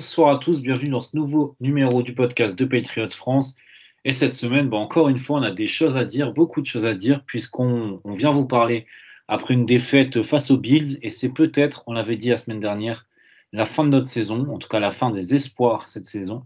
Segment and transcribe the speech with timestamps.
[0.00, 3.58] Bonsoir à tous, bienvenue dans ce nouveau numéro du podcast de Patriots France.
[4.06, 6.66] Et cette semaine, bon, encore une fois, on a des choses à dire, beaucoup de
[6.66, 8.86] choses à dire, puisqu'on on vient vous parler
[9.28, 10.98] après une défaite face aux Bills.
[11.02, 13.04] Et c'est peut-être, on l'avait dit la semaine dernière,
[13.52, 16.44] la fin de notre saison, en tout cas la fin des espoirs cette saison.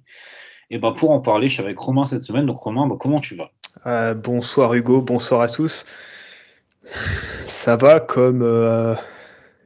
[0.71, 2.47] Et ben pour en parler, je suis avec Romain cette semaine.
[2.47, 3.53] Donc Romain, bah, comment tu vas?
[3.87, 5.87] Euh, bonsoir Hugo, bonsoir à tous.
[7.47, 8.97] Ça va comme, euh,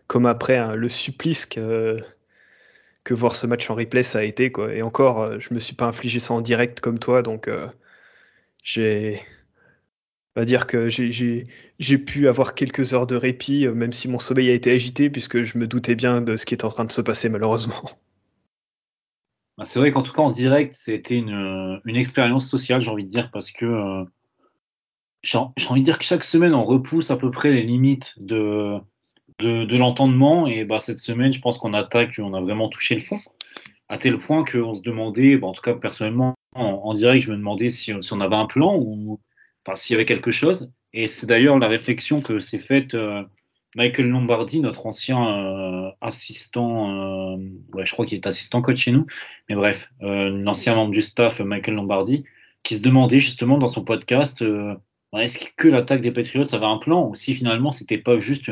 [0.08, 1.96] comme après hein, le supplice que,
[3.08, 4.52] que voir ce match en replay ça a été.
[4.52, 4.74] Quoi.
[4.74, 7.66] Et encore, euh, je me suis pas infligé ça en direct comme toi, donc euh,
[8.62, 9.20] j'ai.
[10.36, 14.18] On va dire que j'ai- pu avoir quelques heures de répit, euh, même si mon
[14.18, 16.84] sommeil a été agité, puisque je me doutais bien de ce qui est en train
[16.84, 17.82] de se passer malheureusement.
[19.56, 23.04] Bah, C'est vrai qu'en tout cas en direct, c'était une, une expérience sociale, j'ai envie
[23.06, 24.04] de dire, parce que euh,
[25.22, 28.78] j'ai envie de dire que chaque semaine, on repousse à peu près les limites de,
[29.38, 30.46] de, de l'entendement.
[30.46, 33.18] Et bah, cette semaine, je pense qu'on attaque, on a vraiment touché le fond,
[33.88, 37.36] à tel point qu'on se demandait, bah, en tout cas personnellement, en, direct, je me
[37.36, 39.20] demandais si, on avait un plan ou
[39.64, 40.72] enfin, s'il y avait quelque chose.
[40.92, 43.22] Et c'est d'ailleurs la réflexion que s'est faite euh,
[43.76, 47.36] Michael Lombardi, notre ancien euh, assistant, euh,
[47.74, 49.06] ouais, je crois qu'il est assistant coach chez nous,
[49.48, 52.24] mais bref, l'ancien membre du staff, Michael Lombardi,
[52.62, 54.42] qui se demandait justement dans son podcast
[55.16, 58.50] est-ce que l'attaque des Patriots avait un plan ou si finalement c'était pas juste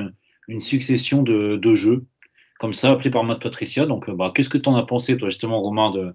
[0.49, 2.05] une succession de, jeux
[2.59, 3.87] comme ça appelé par Matt Patricia.
[3.87, 6.15] Donc, euh, bah, qu'est-ce que tu en as pensé, toi, justement, Romain, de,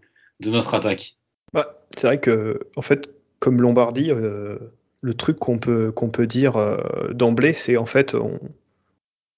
[0.49, 1.15] notre attaque?
[1.53, 4.57] Bah, c'est vrai que, en fait, comme Lombardie, euh,
[5.01, 8.15] le truc qu'on peut, qu'on peut dire euh, d'emblée, c'est en fait,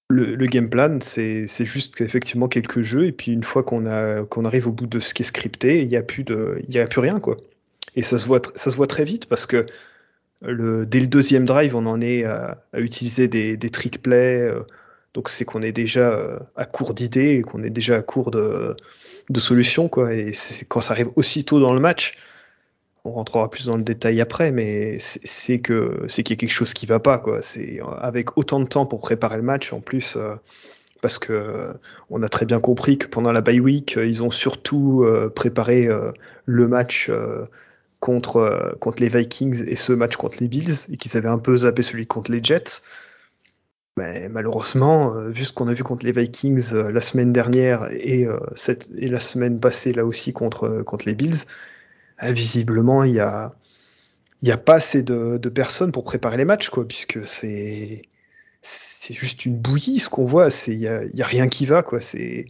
[0.08, 3.84] le, game plan, c'est juste effectivement quelques jeux, et puis une fois qu'on
[4.30, 7.00] qu'on arrive au bout de ce qui est scripté, il n'y a, plus a plus
[7.00, 7.36] rien, quoi.
[7.96, 9.66] Et ça se voit, ça se voit très vite, parce que
[10.42, 14.50] dès le deuxième drive, on en est à, utiliser des, des trick plays,
[15.14, 18.76] donc c'est qu'on est déjà euh, à court d'idées, qu'on est déjà à court de,
[19.36, 20.12] solutions, quoi.
[20.12, 20.32] Et
[20.68, 22.14] quand ça arrive aussitôt dans le match,
[23.04, 26.50] on rentrera plus dans le détail après, mais c'est que c'est qu'il y a quelque
[26.52, 27.42] chose qui va pas, quoi.
[27.42, 30.34] C'est avec autant de temps pour préparer le match, en plus, euh,
[31.00, 31.72] parce que euh,
[32.10, 35.88] on a très bien compris que pendant la bye week, euh, ils ont surtout préparé
[36.46, 37.10] le match
[38.00, 41.56] contre contre les Vikings et ce match contre les Bills, et qu'ils avaient un peu
[41.58, 42.82] zappé celui contre les Jets.
[43.96, 47.86] Mais malheureusement, euh, vu ce qu'on a vu contre les Vikings euh, la semaine dernière
[47.92, 48.36] et, euh,
[48.96, 51.46] et la semaine passée là aussi contre, contre les Bills,
[52.22, 53.54] visiblement, il y a,
[54.48, 58.02] a pas assez de, personnes pour préparer les matchs, quoi, puisque c'est
[58.62, 60.48] c'est juste une bouillie ce qu'on voit.
[60.68, 62.00] Il y a, y a rien qui va, quoi.
[62.00, 62.46] C'est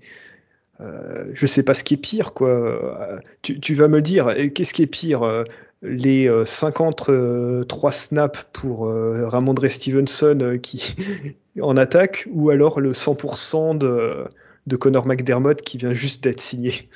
[0.80, 3.20] je sais pas ce qui est pire, quoi.
[3.42, 5.44] Tu, tu vas me dire, qu'est-ce qui est pire
[5.84, 10.96] les euh, 53 snaps pour euh, Ramondre Stevenson euh, qui
[11.60, 14.24] en attaque ou alors le 100% de,
[14.66, 16.88] de Connor McDermott qui vient juste d'être signé.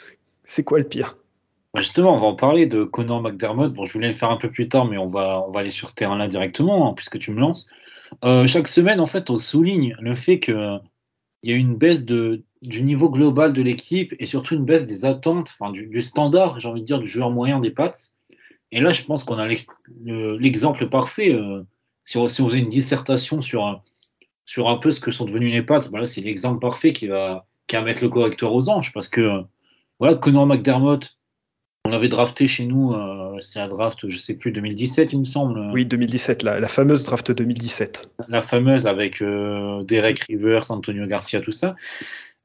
[0.44, 1.18] C'est quoi le pire?
[1.74, 3.72] Bah, Justement, on va en parler de Connor McDermott.
[3.74, 5.70] Bon, je voulais le faire un peu plus tard, mais on va, on va aller
[5.70, 7.68] sur ce terrain-là directement, hein, puisque tu me lances.
[8.24, 10.80] Euh, chaque semaine, en fait, on souligne le fait qu'il
[11.42, 15.04] y a une baisse de, du niveau global de l'équipe et surtout une baisse des
[15.04, 17.92] attentes, enfin, du, du standard, j'ai envie de dire, du joueur moyen des Pats.
[18.72, 19.66] Et là, je pense qu'on a l'ex-
[20.04, 21.32] le- l'exemple parfait.
[21.32, 21.62] euh,
[22.04, 23.82] si, on, si on faisait une dissertation sur, un-
[24.44, 27.46] sur un peu ce que sont devenus les Pats, là, c'est l'exemple parfait qui va,
[27.66, 28.92] qui va mettre le correcteur aux anges.
[28.92, 29.42] Parce que, euh,
[29.98, 31.16] voilà, Connor McDermott,
[31.84, 35.24] on avait drafté chez nous, euh, c'est la draft, je sais plus, 2017, il me
[35.24, 35.70] semble.
[35.72, 38.10] Oui, 2017, la, la fameuse draft 2017.
[38.28, 41.76] La fameuse avec Derek Rivers, Antonio Garcia, tout ça.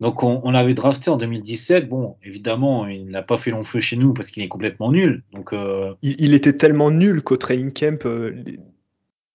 [0.04, 1.88] Donc on, on l'avait drafté en 2017.
[1.88, 5.24] Bon, évidemment, il n'a pas fait long feu chez nous parce qu'il est complètement nul.
[5.32, 8.44] Donc euh, Il, il était tellement nul qu'au training camp, euh,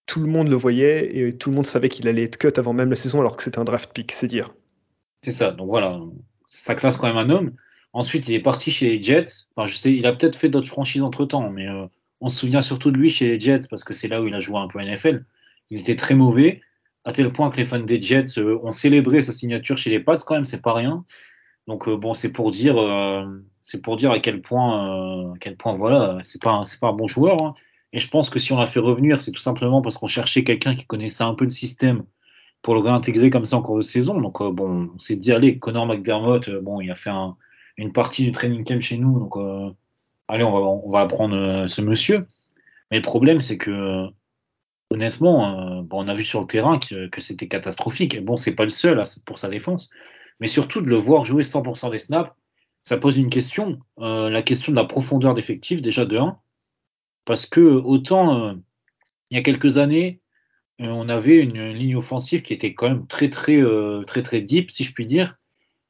[0.05, 2.75] tout le monde le voyait et tout le monde savait qu'il allait être cut avant
[2.75, 4.53] même la saison alors que c'était un draft pick, c'est dire.
[5.23, 5.53] c'est ça.
[5.53, 6.03] Donc voilà,
[6.45, 7.53] ça classe quand même un homme.
[7.95, 9.47] Ensuite, il est parti chez les Jets.
[9.57, 11.87] Enfin, je sais, il a peut-être fait d'autres franchises entre temps, mais euh,
[12.21, 14.35] on se souvient surtout de lui chez les Jets parce que c'est là où il
[14.35, 15.25] a joué un peu NFL.
[15.71, 16.61] Il était très mauvais,
[17.09, 19.99] à tel point que les fans des Jets euh, ont célébré sa signature chez les
[19.99, 21.07] Pats, quand même, c'est pas rien.
[21.67, 23.25] Donc euh, bon, c'est pour dire, euh,
[23.63, 26.93] c'est pour dire à quel point, à quel point, voilà, c'est pas, c'est pas un
[26.93, 27.43] bon joueur.
[27.43, 27.55] hein.
[27.95, 30.45] Et je pense que si on l'a fait revenir, c'est tout simplement parce qu'on cherchait
[30.45, 32.05] quelqu'un qui connaissait un peu le système
[32.61, 34.21] pour le réintégrer comme ça en cours de saison.
[34.21, 37.11] Donc, bon, on s'est dit, allez, Connor McDermott, bon, il a fait
[37.79, 39.35] une partie du training camp chez nous, donc
[40.29, 42.27] allez, on va, on va apprendre ce monsieur.
[42.91, 44.09] Mais le problème, c'est que
[44.91, 48.15] honnêtement, bon, on a vu sur le terrain que, c'était catastrophique.
[48.15, 49.91] Et bon, c'est pas le seul pour sa défense,
[50.41, 52.31] mais surtout de le voir jouer 100% des snaps,
[52.85, 56.39] ça pose une question, la question de la profondeur d'effectif, déjà de 1.
[57.25, 58.57] Parce que autant
[59.31, 60.21] il y a quelques années,
[60.79, 63.61] on avait une, ligne offensive qui était quand même très très
[64.07, 65.37] très très deep, si je puis dire.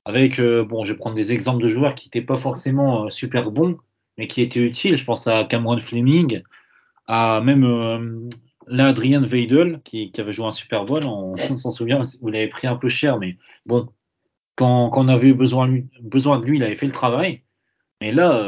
[0.04, 3.78] Avec bon, je vais prendre des exemples de joueurs qui n'étaient pas forcément super bons,
[4.16, 4.96] mais qui étaient utiles.
[4.96, 6.42] Je pense à Cameron Fleming,
[7.06, 8.28] à même
[8.68, 11.04] là Adrian Weidel qui, avait joué un Super Bowl.
[11.04, 13.36] On, s'en souvient, vous l'avez pris un peu cher, mais
[13.66, 13.88] bon,
[14.56, 17.42] quand, on avait eu besoin, besoin de lui, il avait fait le travail.
[18.00, 18.44] Mais là,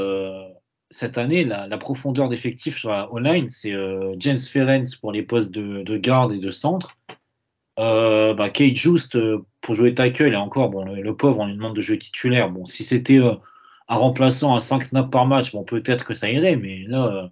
[0.90, 5.52] cette année, la, profondeur d'effectif sur la online, c'est euh, James Ferenc pour les postes
[5.52, 6.96] de, garde et de centre.
[7.78, 11.54] Euh, bah, Kate Just euh, pour jouer tackle, et encore, bon, le, pauvre, on lui
[11.54, 12.50] demande de jouer titulaire.
[12.50, 16.56] Bon, si c'était un remplaçant à 5 snaps par match, bon, peut-être que ça irait,
[16.56, 17.30] mais là,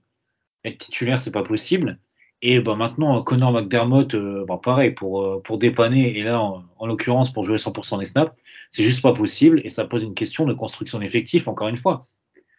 [0.64, 1.98] être titulaire, c'est pas possible.
[2.40, 4.14] Et bah, maintenant, Connor McDermott,
[4.46, 8.32] bah, pareil, pour, pour dépanner, et là, en, en l'occurrence, pour jouer 100% des snaps,
[8.70, 12.02] c'est juste pas possible, et ça pose une question de construction d'effectif, encore une fois.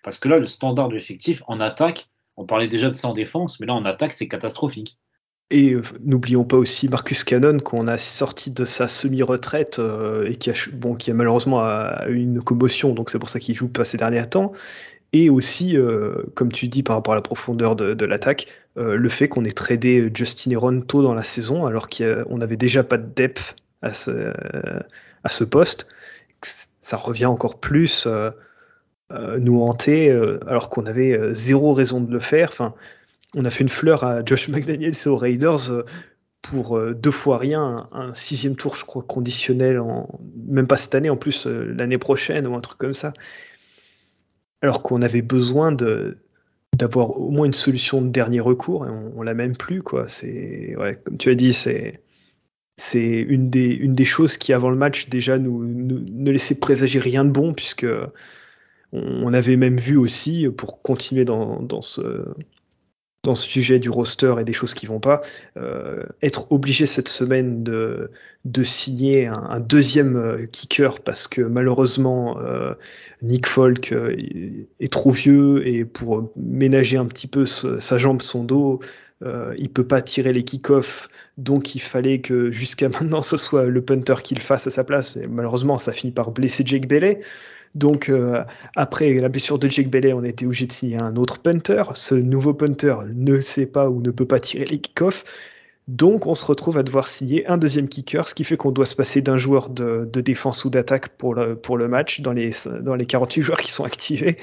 [0.03, 0.99] Parce que là, le standard de
[1.47, 4.97] en attaque, on parlait déjà de ça en défense, mais là en attaque, c'est catastrophique.
[5.51, 10.35] Et euh, n'oublions pas aussi Marcus Cannon qu'on a sorti de sa semi-retraite euh, et
[10.35, 11.61] qui a, bon, qui a malheureusement
[12.07, 14.51] eu une commotion, donc c'est pour ça qu'il joue pas ces derniers temps.
[15.11, 19.27] Et aussi, euh, comme tu dis par rapport à la profondeur de, l'attaque, le fait
[19.27, 23.07] qu'on ait tradé Justin Heron tôt dans la saison, alors qu'on n'avait déjà pas de
[23.13, 24.31] depth à ce,
[25.25, 25.87] à ce poste,
[26.41, 28.07] ça revient encore plus
[29.11, 32.49] euh, nous hanter euh, alors qu'on avait euh, zéro raison de le faire.
[32.51, 32.75] Enfin,
[33.33, 35.83] on a fait une fleur à Josh McDaniels et aux Raiders
[36.43, 39.81] pour deux fois rien, un, sixième tour, je crois, conditionnel,
[40.47, 43.11] même pas cette année, en plus l'année prochaine ou un truc comme ça.
[44.61, 49.33] Alors qu'on avait besoin d'avoir au moins une solution de dernier recours et on, l'a
[49.33, 50.07] même plus quoi.
[50.07, 52.01] C'est ouais, comme tu as dit, c'est
[53.21, 57.53] une des choses qui avant le match déjà nous ne laissait présager rien de bon
[57.53, 57.87] puisque
[58.91, 62.25] on avait même vu aussi, pour continuer dans, ce,
[63.23, 65.21] dans ce sujet du roster et des choses qui vont pas,
[65.57, 68.11] euh, être obligé cette semaine de,
[68.45, 72.73] de signer un, deuxième euh, kicker parce que malheureusement euh,
[73.21, 78.79] Nick Folk est trop vieux et pour ménager un petit peu sa jambe, son dos,
[79.57, 83.81] il peut pas tirer les kick-offs, donc il fallait que jusqu'à maintenant ce soit le
[83.81, 85.17] punter qui le fasse à sa place.
[85.17, 87.19] Et malheureusement, ça finit par blesser Jake Bailey.
[87.75, 88.43] Donc, euh,
[88.75, 91.83] après la blessure de Jake Bailey, on été obligé de signer un autre punter.
[91.93, 95.23] Ce nouveau punter ne sait pas ou ne peut pas tirer les kick-offs.
[95.87, 98.85] Donc, on se retrouve à devoir signer un deuxième kicker, ce qui fait qu'on doit
[98.85, 102.51] se passer d'un joueur de, défense ou d'attaque pour le, match dans les,
[102.81, 104.37] dans les 48 joueurs qui sont activés.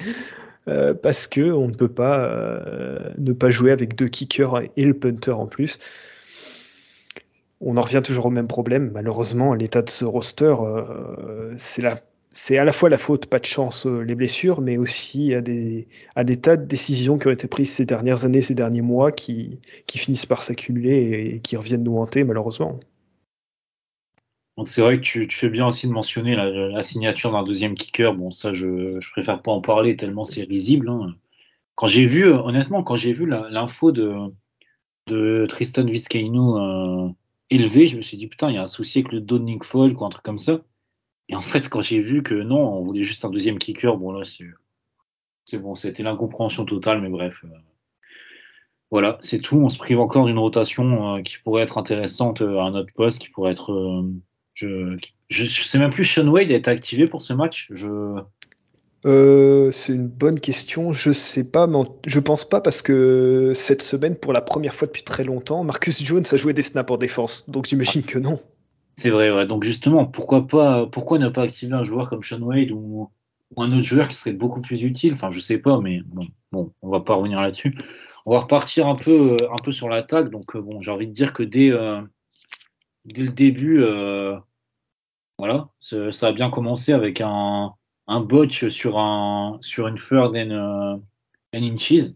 [0.67, 4.93] Euh, parce qu'on ne peut pas euh, ne pas jouer avec deux kickers et le
[4.93, 5.79] punter en plus.
[7.61, 8.91] On en revient toujours au même problème.
[8.93, 10.53] Malheureusement, l'état de ce roster,
[11.55, 11.97] c'est la
[12.31, 15.41] c'est à la fois la faute, pas de chance, euh, les blessures, mais aussi à
[15.41, 15.87] des,
[16.41, 19.59] tas de décisions qui ont été prises ces dernières années, ces derniers mois, qui,
[19.89, 22.79] finissent par s'accumuler et, qui reviennent nous hanter, malheureusement.
[24.57, 28.13] Donc c'est vrai que tu, fais bien aussi de mentionner la, signature d'un deuxième kicker.
[28.13, 30.89] Bon, ça, je, préfère pas en parler tellement c'est risible.
[30.89, 31.15] Hein.
[31.75, 37.09] Quand j'ai vu, honnêtement, quand j'ai vu l'info de, Tristan Vizcaino euh,
[37.49, 39.99] élevé, je me suis dit, putain, il y a un souci avec le Nick Folk
[40.01, 40.59] ou un truc comme ça.
[41.29, 44.11] Et en fait, quand j'ai vu que non, on voulait juste un deuxième kicker, bon
[44.11, 47.41] là, c'est bon, c'était l'incompréhension totale, mais bref.
[47.43, 47.47] Euh,
[48.91, 49.57] voilà, c'est tout.
[49.57, 52.93] On se prive encore d'une rotation euh, qui pourrait être intéressante euh, à un autre
[52.93, 54.03] poste, qui pourrait être.
[54.53, 54.97] je,
[55.29, 57.67] sais même plus, Sean Wade est activé pour ce match.
[57.71, 58.21] Je.
[59.71, 60.93] c'est une bonne question.
[60.93, 64.87] Je sais pas, mais je pense pas parce que cette semaine, pour la première fois
[64.87, 67.49] depuis très longtemps, Marcus Jones a joué des snaps en défense.
[67.49, 68.39] Donc j'imagine que non.
[68.97, 69.45] C'est vrai, ouais.
[69.45, 73.11] Donc justement, pourquoi pas, pourquoi ne pas activer un joueur comme Sean Wade ou,
[73.55, 75.13] un autre joueur qui serait beaucoup plus utile?
[75.13, 76.01] Enfin, je sais pas, mais
[76.51, 77.73] bon, on va pas revenir là-dessus.
[78.25, 80.29] On va repartir un peu, euh, un peu sur l'attaque.
[80.31, 82.01] Donc euh, bon, j'ai envie de dire que dès, euh,
[83.05, 83.83] le début,
[85.37, 87.73] voilà, ça a bien commencé avec un,
[88.07, 91.01] botch sur un sur une third and,
[91.53, 92.13] and inches.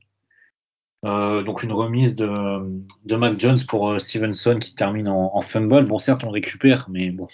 [1.03, 2.69] Euh, donc une remise de,
[3.05, 5.85] de Mac Jones pour euh, Stevenson qui termine en, fumble.
[5.85, 7.27] Bon, certes, on récupère, mais bon,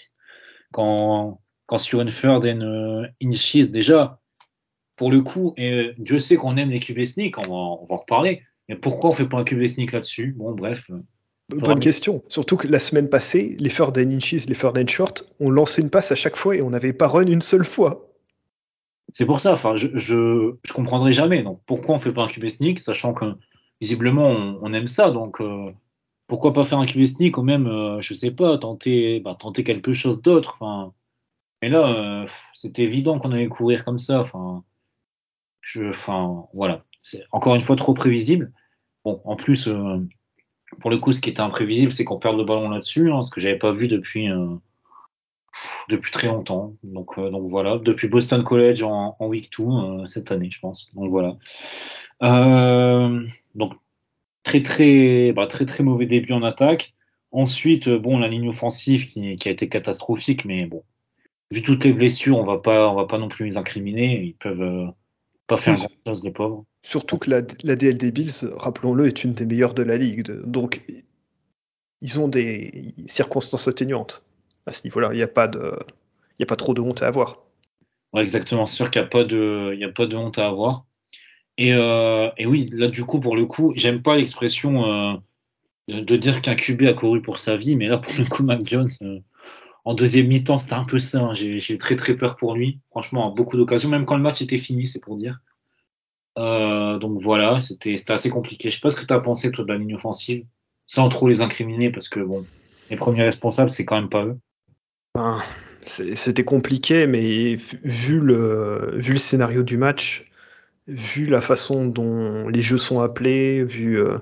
[0.72, 4.20] quand, quand sur une third and uh, inches, déjà,
[4.96, 7.94] pour le coup, et Dieu sait qu'on aime les QB sneak, on va, on va
[7.94, 10.34] en reparler, mais pourquoi on fait pas un QB sneak là-dessus?
[10.36, 10.90] Bon, bref,
[11.50, 12.22] Bonne question.
[12.28, 15.80] Surtout que la semaine passée, les third and inches, les third and short, on lancé
[15.80, 18.12] une passe à chaque fois et on n'avait pas run une seule fois.
[19.14, 21.42] C'est pour ça, enfin, je, je, je, comprendrai jamais.
[21.42, 23.24] Donc, pourquoi on fait pas un QB sneak, sachant que
[23.80, 25.10] visiblement on, aime ça.
[25.10, 25.72] Donc, euh,
[26.26, 29.94] pourquoi pas faire un sneak ou même, euh, je sais pas, tenter, bah, tenter quelque
[29.94, 30.62] chose d'autre.
[31.62, 34.20] Mais là, euh, c'était évident qu'on allait courir comme ça.
[34.20, 34.64] Enfin,
[35.60, 36.84] je, enfin, voilà.
[37.02, 38.52] C'est encore une fois trop prévisible.
[39.04, 39.68] Bon, en plus,
[40.80, 43.30] pour le coup, ce qui était imprévisible, c'est qu'on perd le ballon là-dessus, hein, ce
[43.30, 44.28] que j'avais pas vu depuis
[45.88, 46.74] depuis très longtemps.
[46.82, 50.90] Donc, euh, donc voilà, depuis Boston College en, week 2 euh, cette année, je pense.
[50.94, 51.36] Donc voilà.
[52.22, 53.74] Euh, donc
[54.42, 56.94] très très, bah, très très mauvais début en attaque.
[57.30, 60.82] Ensuite, bon, la ligne offensive qui, qui, a été catastrophique, mais bon,
[61.50, 64.22] vu toutes les blessures, on va pas, on va pas non plus les incriminer.
[64.22, 64.92] Ils peuvent
[65.46, 66.64] pas faire grand chose, les pauvres.
[66.82, 70.30] Surtout que la, la DLD Bills, rappelons-le, est une des meilleures de la ligue.
[70.46, 70.82] Donc,
[72.00, 74.24] ils ont des circonstances atténuantes
[74.66, 75.10] à ce niveau-là.
[75.12, 75.72] Il n'y a, pas de,
[76.38, 77.42] il a pas trop de honte à avoir.
[78.16, 80.84] exactement, c'est sûr qu'il n'y a, pas de, il a pas de honte à avoir.
[81.58, 85.14] Et, euh, et, oui, là, du coup, pour le coup, j'aime pas l'expression euh,
[85.88, 88.64] de, dire qu'un QB a couru pour sa vie, mais là, pour le coup, Mac
[88.64, 89.18] Jones, euh,
[89.84, 91.30] en deuxième mi-temps, c'était un peu ça.
[91.34, 92.78] J'ai très, très peur pour lui.
[92.90, 95.40] Franchement, beaucoup d'occasions, même quand le match était fini, c'est pour dire.
[96.36, 98.70] donc voilà, c'était assez compliqué.
[98.70, 100.44] Je sais pas ce que tu as pensé, toi, de la ligne offensive,
[100.86, 102.44] sans trop les incriminer, parce que, bon,
[102.90, 104.38] les premiers responsables, c'est quand même pas eux.
[105.86, 110.28] C'était compliqué, mais vu le scénario du match,
[110.88, 114.00] vu la façon dont les jeux sont appelés, vu.
[114.00, 114.18] Euh,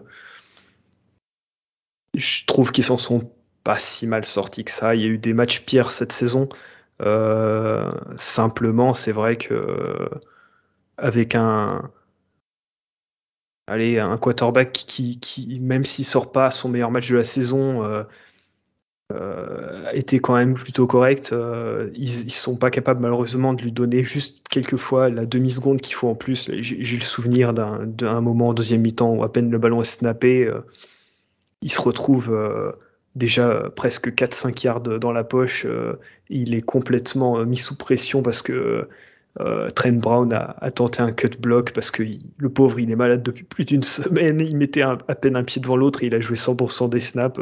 [2.15, 3.31] je trouve qu'ils s'en sont
[3.65, 4.95] pas si mal sortis que ça.
[4.95, 6.49] Il y a eu des matchs pires cette saison.
[7.03, 10.09] Euh, simplement, c'est vrai que
[10.99, 11.91] avec un,
[13.67, 17.83] allez, un quarterback qui, qui même s'il sort pas son meilleur match de la saison,
[19.13, 21.31] euh, était quand même plutôt correct.
[21.33, 25.53] Euh, ils, ils sont pas capables malheureusement de lui donner juste quelques fois la demi
[25.53, 26.51] seconde qu'il faut en plus.
[26.59, 30.45] J'ai le souvenir d'un moment en deuxième mi-temps où à peine le ballon est snappé,
[30.45, 30.61] euh,
[31.63, 32.37] il se retrouve
[33.15, 35.67] déjà presque 4-5 yards dans la poche.
[36.29, 38.89] il est complètement mis sous pression parce que
[39.75, 42.03] Trent Brown a, tenté un cut block parce que
[42.37, 44.41] le pauvre il est malade depuis plus d'une semaine.
[44.41, 47.41] Il mettait à peine un pied devant l'autre et il a joué 100% des snaps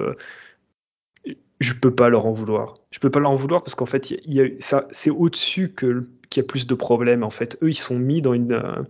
[1.61, 2.75] je peux pas leur en vouloir.
[2.91, 5.71] Je peux pas leur en vouloir parce qu'en fait, il y a, ça, c'est au-dessus
[5.71, 7.23] que qu'il y a plus de problèmes.
[7.23, 8.83] En fait, eux, ils sont mis dans une, euh,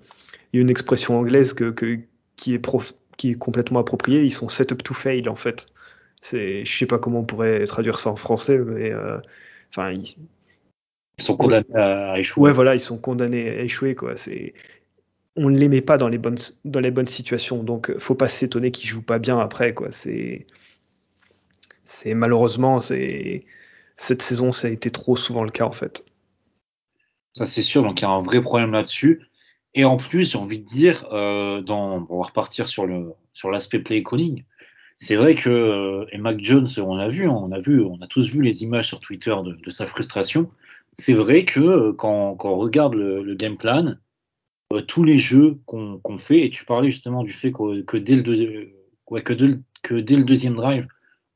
[0.53, 1.99] une expression anglaise que, que
[2.37, 2.67] qui est
[3.17, 4.23] qui est complètement appropriée.
[4.23, 5.67] Ils sont set up to fail en fait.
[6.23, 9.19] C'est, je sais pas comment on pourrait traduire ça en français, mais euh,
[9.71, 10.17] enfin, ils,
[11.19, 12.45] sont condamnés à échouer.
[12.45, 14.17] Ouais, voilà, ils sont condamnés à échouer quoi.
[14.17, 14.55] C'est
[15.37, 18.29] on ne les met pas dans les bonnes dans les bonnes situations, donc faut pas
[18.29, 19.89] s'étonner qu'ils jouent pas bien après quoi.
[19.91, 20.47] C'est
[21.85, 26.05] c'est malheureusement, cette saison, ça a été trop souvent le cas en fait.
[27.37, 29.23] Ça c'est sûr, donc il y a un vrai problème là-dessus.
[29.75, 33.13] Et en plus, j'ai envie de dire, euh, dans, on va repartir sur le
[33.51, 34.45] l'aspect play calling.
[34.99, 38.01] C'est vrai que euh, et Mac Jones, on a vu, hein, on a vu, on
[38.01, 40.51] a tous vu les images sur Twitter de, sa frustration.
[40.97, 43.97] C'est vrai que euh, quand, on regarde le, game plan,
[44.87, 50.17] tous les jeux qu'on fait, et tu parlais justement du fait le que, que dès
[50.17, 50.87] le deuxième drive,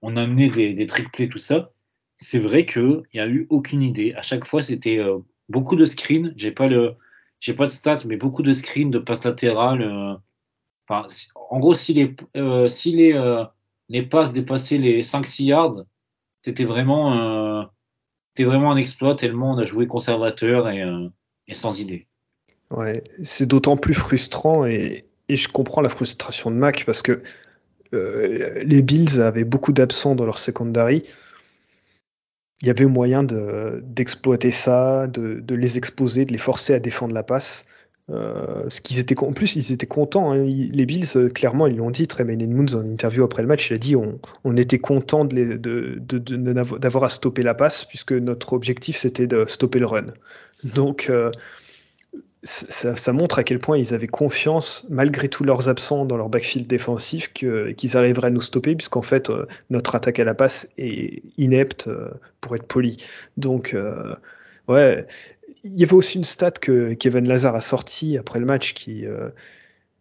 [0.02, 1.72] on a amené des, des trick plays, tout ça.
[2.16, 4.12] C'est vrai qu'il n'y a eu aucune idée.
[4.14, 6.32] À chaque fois, c'était euh, beaucoup de screens.
[6.36, 9.82] J'ai pas pas de stats, mais beaucoup de screens, de passes latérales.
[9.82, 10.14] Euh,
[10.88, 13.44] en gros, si les, euh, si les,
[13.88, 15.84] les passes dépassaient les 5-6 yards,
[16.42, 17.68] c'était vraiment,
[18.38, 20.82] vraiment un exploit tellement on a joué conservateur et,
[21.46, 22.06] et sans idée.
[22.70, 27.22] Ouais, c'est d'autant plus frustrant et, et, je comprends la frustration de Mac parce que
[27.94, 31.02] euh, les Bills avaient beaucoup d'absents dans leur secondary.
[32.60, 37.22] Il y avait moyen d'exploiter ça, de, les exposer, de les forcer à défendre la
[37.22, 37.66] passe.
[38.10, 40.32] Euh, ce qu'ils étaient, en plus, ils étaient contents.
[40.32, 40.44] Hein.
[40.44, 42.08] les Bills, euh, clairement, ils l'ont dit.
[42.08, 47.04] Tremaine Moons, en interview après le match, il a dit on, on était content d'avoir
[47.04, 50.06] à stopper la passe, puisque notre objectif, c'était de stopper le run.
[50.64, 51.12] Donc,
[52.48, 56.66] ça, montre à quel point ils avaient confiance, malgré tous leurs absents dans leur backfield
[56.66, 61.22] défensif, qu'ils arriveraient à nous stopper, puisqu'en fait, euh, notre attaque à la passe est
[61.36, 62.08] inepte, euh,
[62.40, 62.96] pour être poli.
[63.36, 64.14] Donc, euh,
[64.66, 65.06] ouais.
[65.64, 69.04] Il y avait aussi une stat que Kevin Lazar a sorti après le match qui.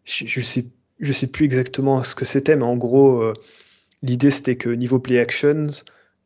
[0.06, 0.66] je, sais,
[1.00, 3.34] je sais plus exactement ce que c'était, mais en gros,
[4.04, 5.68] l'idée c'était que niveau play actions,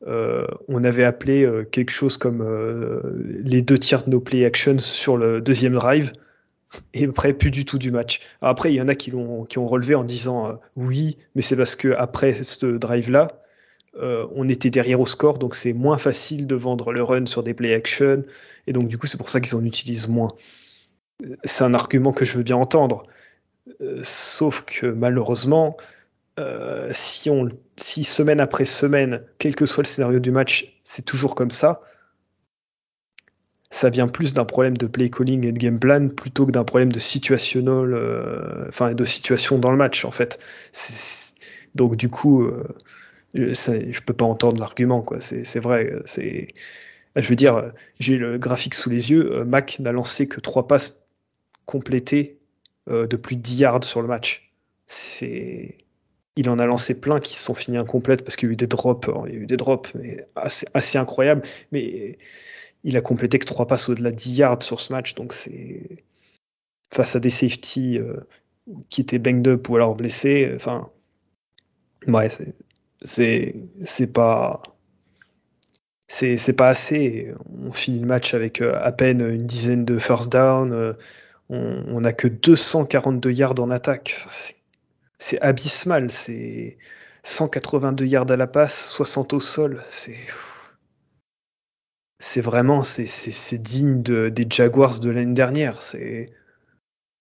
[0.07, 3.01] euh, on avait appelé euh, quelque chose comme euh,
[3.43, 6.13] les deux tiers de nos play actions sur le deuxième drive.
[6.93, 8.21] Et après, plus du tout du match.
[8.41, 11.57] Après, il y en a qui, ont, qui ont relevé en disant oui, mais c'est
[11.57, 13.27] parce que après ce drive-là,
[13.97, 17.43] euh, on était derrière au score, donc c'est moins facile de vendre le run sur
[17.43, 18.23] des play action,
[18.67, 20.33] et donc du coup, c'est pour ça qu'ils en utilisent moins.
[21.43, 23.05] C'est un argument que je veux bien entendre.
[24.01, 25.77] Sauf que malheureusement,
[26.91, 31.35] si, on, si semaine après semaine, quel que soit le scénario du match, c'est toujours
[31.35, 31.81] comme ça,
[33.71, 36.65] ça vient plus d'un problème de play calling et de game plan plutôt que d'un
[36.65, 40.39] problème de situationnel, euh, de situation dans le match en fait.
[41.73, 42.67] Donc du coup, euh,
[43.33, 45.21] je peux pas entendre l'argument quoi.
[45.21, 45.93] C'est vrai.
[47.15, 49.33] Je veux dire, j'ai le graphique sous les yeux.
[49.33, 51.05] Euh, Mac n'a lancé que trois passes
[51.65, 52.39] complétées
[52.87, 54.51] de plus de 10 yards sur le match.
[54.87, 55.77] C'est
[56.35, 58.55] il en a lancé plein qui se sont finis incomplètes parce qu'il y a eu
[58.55, 59.93] des drops, il y a eu des drops
[60.35, 61.41] assez, incroyables.
[61.71, 62.17] Mais
[62.83, 66.03] il a complété que trois passes au-delà de 10 yards sur ce match, donc c'est
[66.93, 68.15] face à des safety euh,
[68.89, 70.51] qui étaient banged up ou alors blessés.
[70.55, 70.89] Enfin,
[72.07, 74.61] ouais, c'est c'est pas
[76.07, 77.33] c'est pas assez.
[77.65, 80.73] On finit le match avec euh, à peine une dizaine de first down.
[80.73, 80.93] Euh,
[81.49, 84.15] on n'a que 242 yards en attaque.
[85.21, 86.11] C'est abysmal.
[86.11, 86.77] C'est
[87.23, 89.83] 182 yards à la passe, 60 au sol.
[89.89, 90.17] C'est
[92.19, 95.81] c'est vraiment c'est digne de, des Jaguars de l'année dernière.
[95.81, 96.29] C'est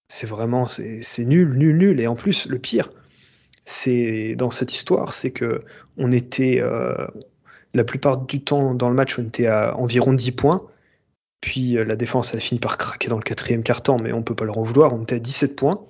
[0.09, 2.01] c'est vraiment c'est nul, nul, nul.
[2.01, 2.91] Et en plus, le pire,
[3.65, 5.65] c'est dans cette histoire, c'est que
[5.99, 7.07] on était euh,
[7.75, 10.67] la plupart du temps dans le match, on était à environ 10 points.
[11.41, 14.23] Puis euh, la défense, elle a fini par craquer dans le quatrième quart-temps, mais on
[14.23, 14.95] peut pas leur en vouloir.
[14.95, 15.90] On était à 17 points.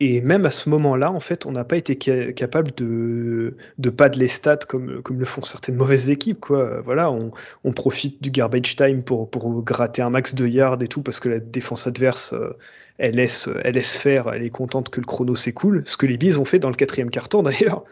[0.00, 3.56] Et même à ce moment-là, en fait, on n'a pas été capable de,
[3.96, 6.40] pas de les stats comme, comme le font certaines mauvaises équipes.
[6.40, 6.80] Quoi.
[6.82, 7.32] Voilà, on,
[7.72, 11.28] profite du garbage time pour, pour gratter un max de yards et tout, parce que
[11.28, 12.56] la défense adverse, euh,
[12.98, 15.82] elle, laisse, elle laisse faire, elle est contente que le chrono s'écoule.
[15.84, 17.84] Ce que les Bees ont fait dans le quatrième quart-temps d'ailleurs.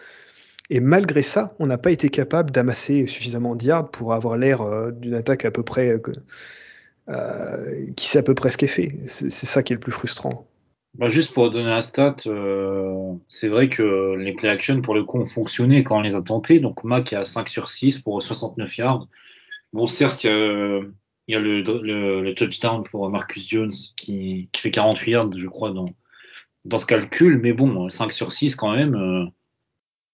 [0.71, 4.63] Et malgré ça, on n'a pas été capable d'amasser suffisamment de yards pour avoir l'air
[4.63, 6.01] euh, d'une attaque à peu près.
[7.09, 8.89] Euh, qui sait à peu près ce qu'elle fait.
[9.07, 10.49] C'est ça qui est le plus frustrant.
[10.99, 15.05] Bah, juste pour donner un stat, euh, c'est vrai que les play action, pour le
[15.05, 16.59] coup, ont fonctionné quand on les a tentés.
[16.59, 19.07] Donc, Mac est à 5 sur 6 pour 69 yards.
[19.75, 20.31] Bon, certes, il
[21.29, 21.61] y a, le,
[22.23, 25.87] le, touchdown pour Marcus Jones qui, qui, fait 48 yards, je crois, dans,
[26.65, 27.39] dans ce calcul.
[27.41, 29.27] Mais bon, 5 sur 6 quand même, euh,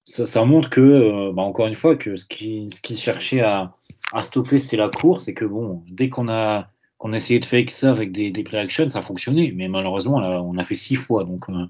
[0.04, 3.40] ça, ça, montre que, euh, bah, encore une fois, que ce qu'ils ce qui cherchait
[3.40, 3.72] à,
[4.12, 5.28] à stopper, c'était la course.
[5.28, 6.71] Et que, bon, dès qu'on a
[7.02, 9.52] on a essayé de faire ça avec des, play action, ça a fonctionné.
[9.52, 11.24] Mais malheureusement, on a fait six fois.
[11.24, 11.66] Donc, euh,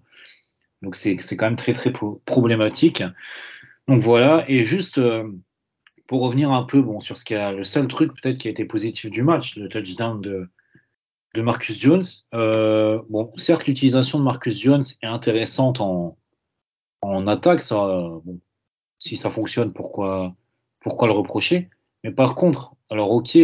[0.82, 3.02] donc c'est, quand même très, très problématique.
[3.88, 4.44] Donc voilà.
[4.48, 5.30] Et juste euh,
[6.06, 8.50] pour revenir un peu bon, sur ce qui a le seul truc peut-être qui a
[8.50, 10.48] été positif du match, le touchdown de,
[11.34, 12.04] de Marcus Jones.
[12.34, 16.18] Euh, bon, certes, l'utilisation de Marcus Jones est intéressante en,
[17.00, 17.62] en attaque.
[17.62, 18.38] Ça, bon,
[18.98, 20.36] si ça fonctionne, pourquoi,
[20.80, 21.70] pourquoi le reprocher?
[22.04, 23.38] Mais par contre, alors ok,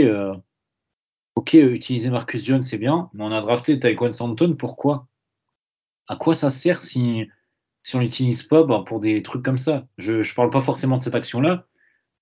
[1.38, 5.07] ok, utiliser Marcus Jones, c'est bien, mais on a drafté Taekwondo Santon, pourquoi?
[6.09, 7.29] À quoi ça sert si,
[7.85, 9.87] si on l'utilise pas ben, pour des trucs comme ça?
[9.98, 11.64] Je ne parle pas forcément de cette action-là,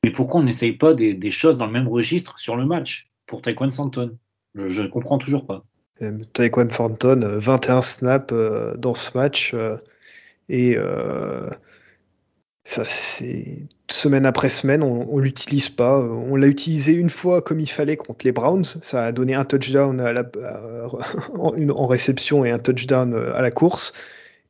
[0.05, 3.40] mais pourquoi on n'essaye pas des, choses dans le même registre sur le match pour
[3.40, 4.18] Taekwondo Santon
[4.55, 5.64] Je ne comprends toujours pas.
[6.02, 9.79] Euh, Taekwondo Santon, 21 snaps euh, dans ce match, euh,
[10.50, 10.76] et
[12.68, 16.00] ça, c'est semaine après semaine, on, l'utilise pas.
[16.00, 18.64] On l'a utilisé une fois comme il fallait contre les Browns.
[18.64, 20.29] Ça a donné un touchdown à la,
[21.38, 23.92] en, réception et un touchdown à la course.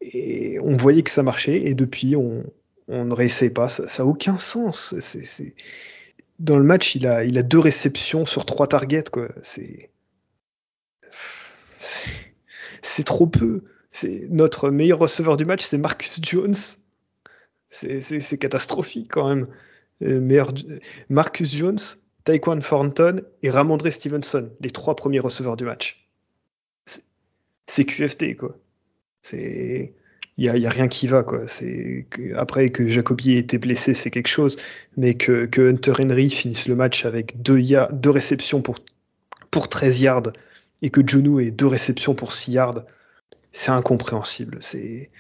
[0.01, 1.67] Et on voyait que ça marchait.
[1.67, 2.43] Et depuis, on,
[2.89, 3.69] ne réessaye pas.
[3.69, 4.95] Ça n'a aucun sens.
[6.39, 9.05] Dans le match, il a, il a deux réceptions sur trois targets.
[9.43, 9.91] C'est,
[12.81, 13.63] c'est trop peu.
[13.93, 16.55] C'est notre meilleur receveur du match, c'est Marcus Jones
[17.71, 19.47] c'est catastrophique quand même.
[20.03, 20.45] Euh,
[21.09, 21.79] Marcus Jones,
[22.25, 26.07] Taekwon Thornton et Ramondre Stevenson, les trois premiers receveurs du match.
[27.67, 28.57] C'est QFT, quoi.
[29.23, 29.95] C'est.
[30.39, 31.25] Il n'y a, rien qui va.
[31.25, 31.45] Quoi.
[32.37, 34.59] Après que Jacobi ait été blessé, c'est quelque chose,
[34.99, 37.59] mais que, Hunter Henry finisse le match avec deux,
[37.93, 38.77] deux réceptions pour,
[39.51, 40.33] pour 13 yards
[40.83, 42.85] et que Jonu ait deux réceptions pour 6 yards,
[43.53, 44.59] c'est incompréhensible.
[44.61, 45.11] C'est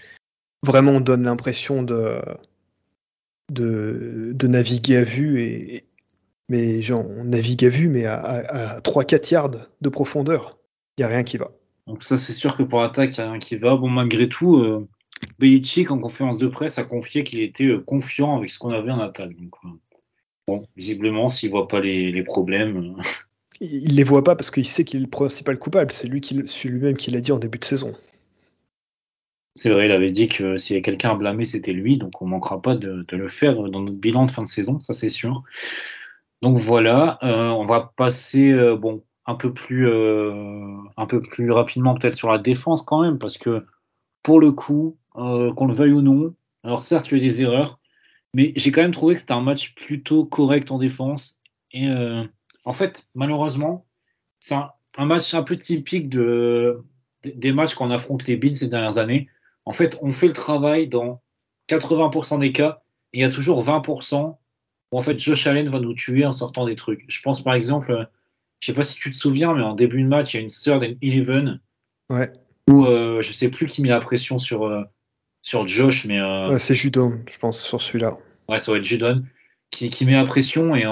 [0.66, 2.20] vraiment on donne l'impression de,
[3.50, 5.84] de, naviguer à vue et
[6.48, 9.50] mais genre, on navigue à vue mais à, 3-4 yards
[9.80, 10.58] de profondeur.
[10.96, 11.50] Il n'y a rien qui va.
[11.86, 13.76] Donc ça c'est sûr que pour l'attaque, il n'y a rien qui va.
[13.76, 14.86] Bon malgré tout, euh,
[15.38, 18.90] Belichick en conférence de presse a confié qu'il était euh, confiant avec ce qu'on avait
[18.90, 19.34] en attaque.
[19.36, 19.68] Donc, euh,
[20.46, 22.96] bon, visiblement s'il ne voit pas les, problèmes.
[23.60, 25.92] il les voit pas parce qu'il sait qu'il est le principal coupable.
[25.92, 27.92] C'est lui qui, lui-même qui l'a dit en début de saison.
[29.56, 32.20] C'est vrai, il avait dit que s'il y a quelqu'un à blâmer, c'était lui, donc
[32.20, 35.08] on manquera pas de, le faire dans notre bilan de fin de saison, ça c'est
[35.08, 35.42] sûr.
[36.42, 41.50] Donc voilà, euh, on va passer euh, bon un peu plus euh, un peu plus
[41.50, 43.64] rapidement peut-être sur la défense quand même, parce que
[44.22, 47.42] pour le coup, qu'on le veuille ou non, alors certes il y a eu des
[47.42, 47.80] erreurs,
[48.34, 51.40] mais j'ai quand même trouvé que c'était un match plutôt correct en défense.
[51.72, 51.88] Et
[52.64, 53.86] en fait, malheureusement,
[54.40, 56.82] c'est un, match un peu typique de,
[57.22, 59.28] des matchs qu'on affronte les Bills ces dernières années
[59.66, 61.20] en fait, on fait le travail dans
[61.68, 64.36] 80% des cas, et il y a toujours 20%
[64.92, 67.04] où en fait Josh Allen va nous tuer en sortant des trucs.
[67.08, 68.08] Je pense par exemple,
[68.60, 70.42] je sais pas si tu te souviens, mais en début de match, il y a
[70.42, 71.60] une third and eleven
[72.10, 72.30] ouais.
[72.70, 74.82] où euh, je sais plus qui met la pression sur, euh,
[75.42, 76.20] sur Josh, mais.
[76.20, 78.16] Euh, c'est Judon, je pense, sur celui-là.
[78.48, 79.24] Ouais, ça va être Judon
[79.70, 80.84] qui, qui met la pression et,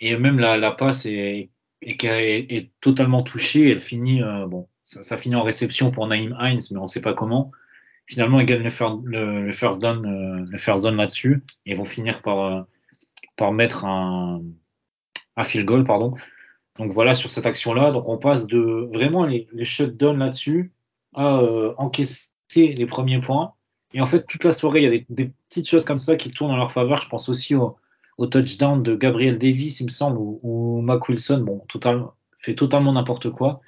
[0.00, 1.50] et même la, la passe est,
[1.80, 3.70] est, est, totalement touchée.
[3.70, 7.14] Elle finit, bon, ça, finit en réception pour Naïm Heinz, mais on ne sait pas
[7.14, 7.50] comment.
[8.06, 12.40] Finalement, ils gagnent le, first down, euh, le first down là-dessus et vont finir par,
[12.40, 12.62] euh,
[13.36, 14.42] par mettre un,
[15.42, 15.84] field goal.
[15.84, 16.12] Pardon.
[16.78, 20.72] Donc voilà, sur cette action-là, donc on passe de vraiment les, les shutdowns là-dessus
[21.14, 23.54] à euh, encaisser les premiers points.
[23.94, 26.30] Et en fait, toute la soirée, il y a des, petites choses comme ça qui
[26.30, 27.00] tournent en leur faveur.
[27.00, 27.76] Je pense aussi au,
[28.26, 31.64] touchdown de Gabriel Davis, il me semble, ou, ou Mac Wilson, bon,
[32.38, 33.60] fait totalement n'importe quoi.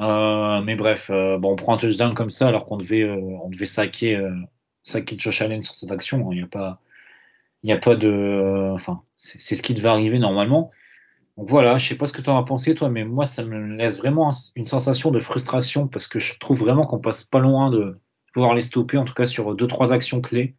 [0.00, 3.50] Euh, mais bref, euh, on prend un touchdown comme ça alors qu'on devait, euh, on
[3.50, 4.18] devait saquer,
[4.82, 6.32] saquer Josh Allen sur cette action.
[6.32, 6.80] Il n'y a pas,
[7.62, 10.70] il a pas de, enfin, c'est ce qui devait arriver normalement.
[11.36, 13.44] Donc voilà, je sais pas ce que tu en as pensé toi, mais moi ça
[13.44, 17.38] me laisse vraiment une sensation de frustration parce que je trouve vraiment qu'on passe pas
[17.38, 17.98] loin de
[18.34, 20.54] pouvoir les stopper, en tout cas sur deux trois actions clés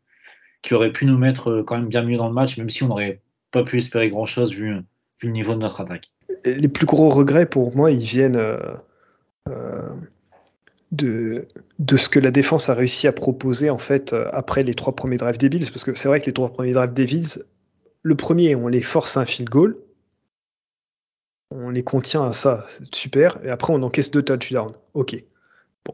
[0.61, 2.87] qui auraient pu nous mettre quand même bien mieux dans le match, même si on
[2.87, 4.75] n'aurait pas pu espérer grand chose vu,
[5.23, 6.11] le niveau de notre attaque.
[6.45, 8.39] Les plus gros regrets pour moi, ils viennent
[10.91, 11.47] de,
[11.79, 14.95] de ce que la défense a réussi à proposer en fait euh, après les trois
[14.95, 17.07] premiers drives des Bills, parce que c'est vrai que les trois premiers drives des
[18.03, 19.77] le premier, on les force à un field goal,
[21.51, 24.73] on les contient à ça, c'est super, et après on encaisse deux touchdowns.
[24.93, 25.23] Ok,
[25.85, 25.93] bon,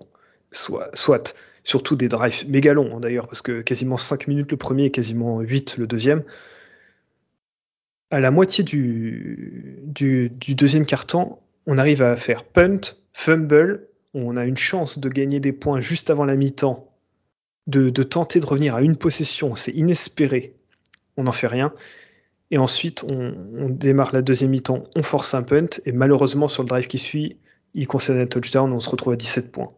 [0.52, 1.36] soit, soit.
[1.64, 4.92] surtout des drives méga longs hein, d'ailleurs, parce que quasiment 5 minutes le premier et
[4.92, 6.24] quasiment 8 le deuxième.
[8.10, 12.80] À la moitié du, du, du deuxième quart-temps, on arrive à faire punt,
[13.14, 16.92] fumble, on a une chance de gagner des points juste avant la mi-temps,
[17.68, 20.56] de, tenter de revenir à une possession, c'est inespéré,
[21.18, 21.74] on n'en fait rien.
[22.50, 26.70] Et ensuite, on, démarre la deuxième mi-temps, on force un punt, et malheureusement, sur le
[26.70, 27.38] drive qui suit,
[27.74, 29.74] il concède un touchdown, on se retrouve à 17 points.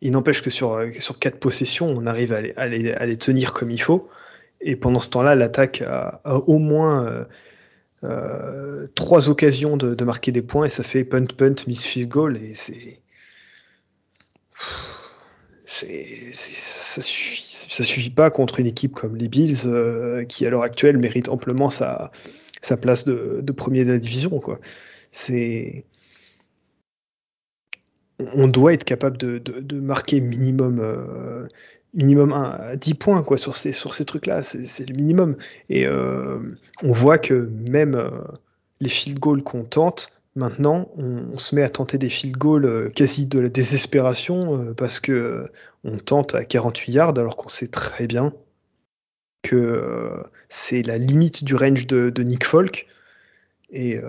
[0.00, 4.08] Il n'empêche que sur, sur 4 possessions, on arrive à les, tenir comme il faut.
[4.60, 7.26] Et pendant ce temps-là, l'attaque a, au moins
[8.04, 12.36] euh, trois occasions de, marquer des points et ça fait punt punt miss field goal
[12.36, 13.00] et c'est
[15.64, 20.98] ça, suffit, suffit pas contre une équipe comme les Bills euh, qui à l'heure actuelle
[20.98, 22.12] mérite amplement sa,
[22.60, 24.60] sa place de, premier de la division quoi.
[28.18, 31.44] On doit être capable de, marquer minimum euh,
[31.94, 35.36] minimum 1, 10 points quoi, sur ces, sur ces trucs-là, c'est le minimum.
[35.68, 36.38] Et euh,
[36.82, 38.10] on voit que même euh,
[38.80, 42.90] les field goals qu'on tente, maintenant, on, se met à tenter des field goals euh,
[42.90, 45.46] quasi de la désespération parce que
[45.84, 48.32] on tente à 48 yards alors qu'on sait très bien
[49.42, 50.10] que
[50.48, 52.86] c'est la limite du range de, Nick Folk
[53.70, 54.00] et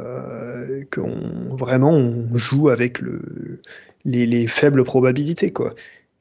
[0.92, 3.60] qu'on vraiment on joue avec le,
[4.06, 5.54] les, les, faibles probabilités.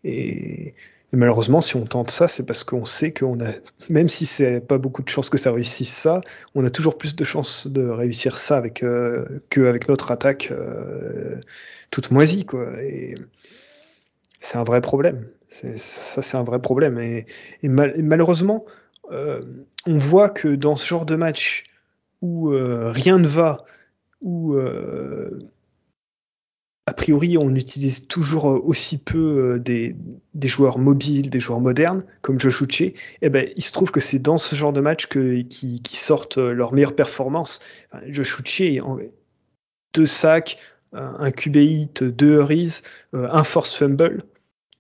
[0.03, 0.75] Et
[1.15, 3.53] et malheureusement, si on tente ça, c'est parce qu'on sait qu'on a,
[3.89, 6.21] même si c'est pas beaucoup de chances que ça réussisse ça,
[6.57, 11.37] on a toujours plus de chances de réussir ça avec euh, qu'avec notre attaque euh,
[11.93, 12.67] toute moisie, quoi.
[14.41, 15.29] C'est un vrai problème.
[15.49, 16.99] Ça, c'est un vrai problème.
[16.99, 17.27] Et,
[17.63, 18.65] malheureusement,
[19.13, 19.41] euh,
[19.87, 21.67] on voit que dans ce genre de match
[22.23, 23.65] où rien ne va,
[24.21, 24.57] où
[26.87, 29.97] a priori, on utilise toujours euh, aussi peu euh, des,
[30.45, 32.83] joueurs mobiles, des joueurs modernes, comme Josh Uche.
[32.83, 35.81] Et eh ben, il se trouve que c'est dans ce genre de match que, qui,
[35.97, 37.61] sortent euh, leurs meilleures performances.
[38.07, 38.43] Uche,
[39.95, 40.59] deux sacs,
[40.93, 44.23] un QB hit, deux hurries, un force fumble.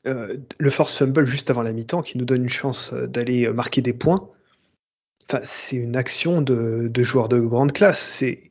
[0.04, 3.92] le force fumble juste avant la mi-temps qui nous donne une chance d'aller marquer des
[3.92, 4.28] points.
[5.28, 8.00] Enfin, c'est une action de, de joueur de grande classe.
[8.00, 8.50] C'est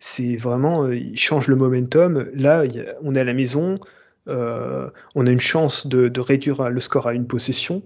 [0.00, 2.28] c'est vraiment, euh, il change le momentum.
[2.34, 2.64] Là,
[3.02, 3.78] on est à la maison,
[4.28, 7.82] euh, on a une chance de, réduire le score à une possession.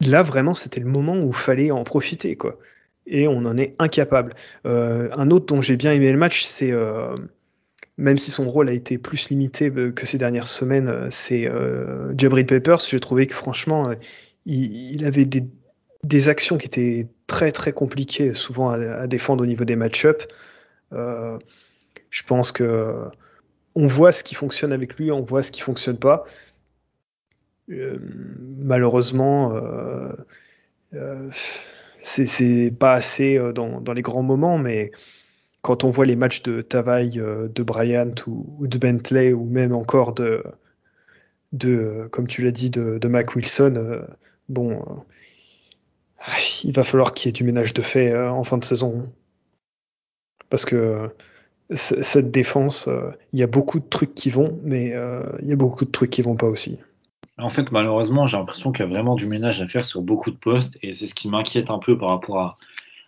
[0.00, 2.58] Là, vraiment, c'était le moment où il fallait en profiter, quoi.
[3.06, 4.32] et on en est incapable.
[4.64, 6.72] un autre dont j'ai bien aimé le match, c'est
[7.96, 11.50] même si son rôle a été plus limité que ces dernières semaines, c'est
[12.18, 12.80] Jabri Peppers.
[12.80, 13.94] J'ai trouvé que franchement,
[14.44, 19.76] il, avait des, actions qui étaient très très compliquées, souvent à, défendre au niveau des
[19.76, 20.26] match-ups.
[20.92, 23.08] Je pense que
[23.74, 26.24] on voit ce qui fonctionne avec lui, on voit ce qui fonctionne pas.
[27.70, 27.98] Euh,
[28.58, 30.12] malheureusement, euh,
[30.94, 31.28] euh,
[32.02, 34.92] c'est pas assez dans, les grands moments, mais
[35.62, 40.14] quand on voit les matchs de Tavaille, de Bryant ou, de Bentley, ou même encore
[40.14, 40.44] de,
[41.52, 44.06] de comme tu l'as dit, de, de, Mac Wilson,
[44.48, 45.04] bon,
[46.64, 49.12] il va falloir qu'il y ait du ménage de fait en fin de saison.
[50.50, 51.10] Parce que
[51.70, 55.52] cette défense, euh, il y a beaucoup de trucs qui vont, mais euh, il y
[55.52, 56.78] a beaucoup de trucs qui vont pas aussi.
[57.38, 60.30] En fait, malheureusement, j'ai l'impression qu'il y a vraiment du ménage à faire sur beaucoup
[60.30, 62.56] de postes, et c'est ce qui m'inquiète un peu par rapport à,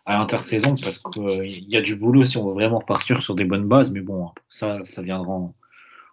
[0.07, 3.45] l'intersaison, parce qu'il euh, y a du boulot si on veut vraiment repartir sur des
[3.45, 5.53] bonnes bases, mais bon, ça, ça viendra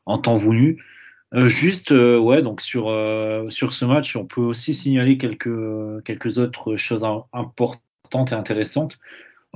[0.06, 0.84] en, temps voulu.
[1.34, 2.94] juste, ouais, donc sur,
[3.50, 9.00] sur ce match, on peut aussi signaler quelques, quelques autres choses importantes et intéressantes.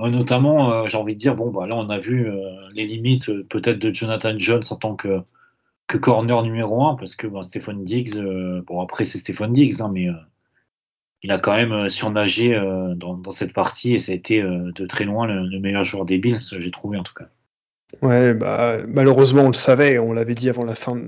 [0.00, 2.86] Euh, notamment, euh, j'ai envie de dire, bon, bah, là, on a vu euh, les
[2.86, 5.20] limites peut-être de Jonathan Jones en tant que,
[5.86, 8.18] que corner numéro un, parce que bah, Stéphane Diggs,
[8.66, 10.08] bon, après, c'est Stéphane Diggs, hein, mais
[11.22, 12.58] il a quand même surnagé
[12.96, 16.40] dans, cette partie et ça a été de très loin le, meilleur joueur des Bills,
[16.40, 17.28] j'ai trouvé en tout cas.
[18.02, 20.98] Ouais, bah, malheureusement, on le savait, on l'avait dit avant la fin,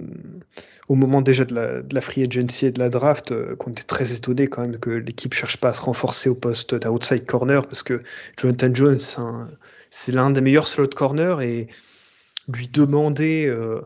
[0.88, 1.54] au moment déjà de
[1.92, 4.90] la, free agency et de la draft, euh, qu'on était très étonné quand même que
[4.90, 8.02] l'équipe cherche pas à se renforcer au poste d'outside corner parce que
[8.38, 9.00] Jonathan Jones,
[9.90, 11.68] c'est l'un des meilleurs slot corner et
[12.52, 13.80] lui demander euh,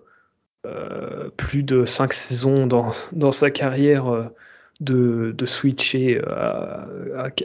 [0.66, 4.30] euh, plus de cinq saisons dans, dans sa carrière
[4.80, 6.88] de, de, switcher à,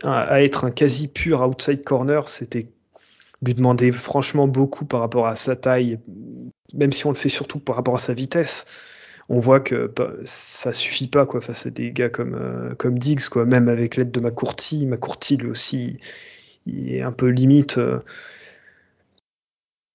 [0.04, 2.68] à, être un quasi pur outside corner, c'était
[3.44, 6.00] lui demander franchement beaucoup par rapport à sa taille,
[6.74, 8.66] même si on le fait surtout par rapport à sa vitesse.
[9.30, 13.30] On voit que bah, ça suffit pas quoi face à des gars comme, euh, Diggs,
[13.30, 13.46] quoi.
[13.46, 14.86] même avec l'aide de McCourty.
[14.86, 15.98] McCourty, lui aussi,
[16.66, 17.78] il est un peu limite.
[17.78, 18.00] Euh,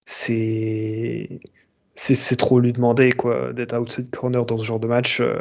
[0.05, 1.41] c'est
[1.95, 5.39] c'est trop lui demander quoi d'être outside corner dans ce genre de match euh,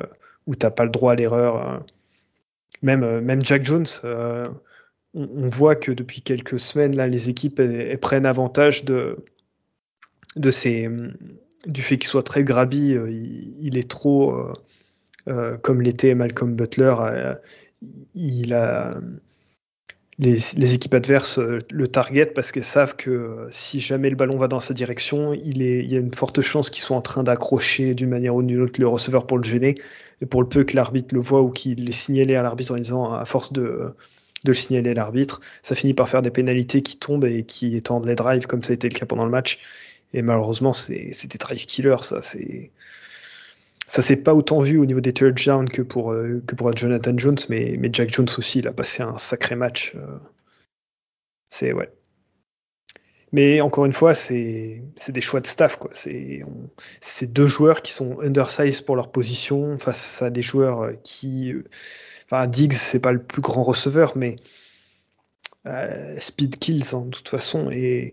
[0.48, 1.84] où t'as pas le droit à l'erreur.
[2.82, 3.86] Même, même Jack Jones,
[5.15, 7.62] on, voit que depuis quelques semaines, là, les équipes
[8.01, 9.17] prennent avantage de,
[10.51, 10.89] ces,
[11.65, 12.93] du fait qu'il soit très grabi.
[12.93, 14.54] Euh, il, est trop, euh,
[15.30, 16.95] euh, comme l'était Malcolm Butler,
[18.13, 18.99] il a.
[20.17, 24.62] Les, équipes adverses le target parce qu'elles savent que si jamais le ballon va dans
[24.62, 28.34] sa direction, il y a une forte chance qu'ils soient en train d'accrocher d'une manière
[28.34, 29.75] ou d'une autre le receveur pour le gêner.
[30.21, 32.78] Et pour le peu que l'arbitre le voit ou qu'il l'ait signalé à l'arbitre en
[32.78, 33.93] disant à force de,
[34.45, 35.41] de le signaler à l'arbitre.
[35.63, 38.71] Ça finit par faire des pénalités qui tombent et qui étendent les drives, comme ça
[38.71, 39.60] a été le cas pendant le match.
[40.13, 42.21] Et malheureusement, c'est des drive killers, ça.
[42.21, 42.71] C'est
[43.88, 46.41] ça s'est pas autant vu au niveau des touchdowns que pour, euh,
[46.75, 49.93] Jonathan Jones, mais, Jack Jones aussi, il a passé un sacré match.
[49.95, 50.17] Euh.
[51.49, 51.91] C'est ouais.
[53.31, 55.77] Mais encore une fois, c'est des choix de staff.
[55.93, 61.53] C'est deux joueurs qui sont undersized pour leur position face à des joueurs qui
[62.26, 64.36] Enfin, Diggs, c'est pas le plus grand receveur, mais
[65.68, 67.70] euh, speed kills en hein, toute façon.
[67.72, 68.12] Et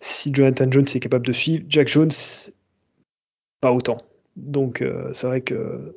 [0.00, 2.10] si Jonathan Jones est capable de suivre, Jack Jones,
[3.60, 4.02] pas autant.
[4.36, 5.96] Donc euh, c'est vrai que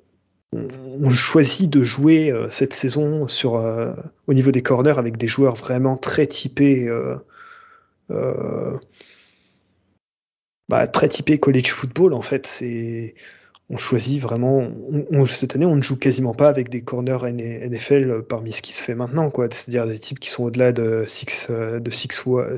[0.53, 3.27] on, choisit de jouer euh, cette saison
[4.27, 6.89] au niveau des corners avec des joueurs vraiment très typés.
[10.67, 12.47] Bah, très typés college football en fait.
[12.47, 13.15] C'est
[13.69, 14.67] on choisit vraiment.
[15.27, 18.83] cette année, on ne joue quasiment pas avec des corners NFL parmi ce qui se
[18.83, 19.47] fait maintenant, quoi.
[19.49, 22.09] C'est-à-dire des types qui sont au-delà de 6 euh, de six,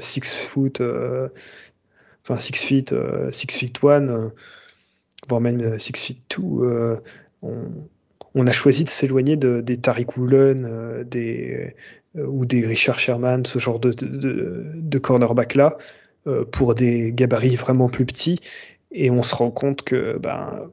[0.02, 1.30] six foot, euh,
[2.24, 2.96] enfin 6 feet,
[3.32, 4.32] 6 feet 1,
[5.30, 6.98] voire même 6 feet 2.
[7.42, 11.74] On, a choisi de s'éloigner de, des Tariq Woolen, des,
[12.16, 15.78] ou des Richard Sherman, ce genre de, de, de cornerback là,
[16.52, 18.40] pour des gabarits vraiment plus petits.
[18.92, 20.70] Et on se rend compte que ben,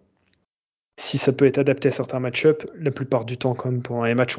[0.97, 4.15] si ça peut être adapté à certains match-up, la plupart du temps, comme pendant les
[4.15, 4.39] matchs,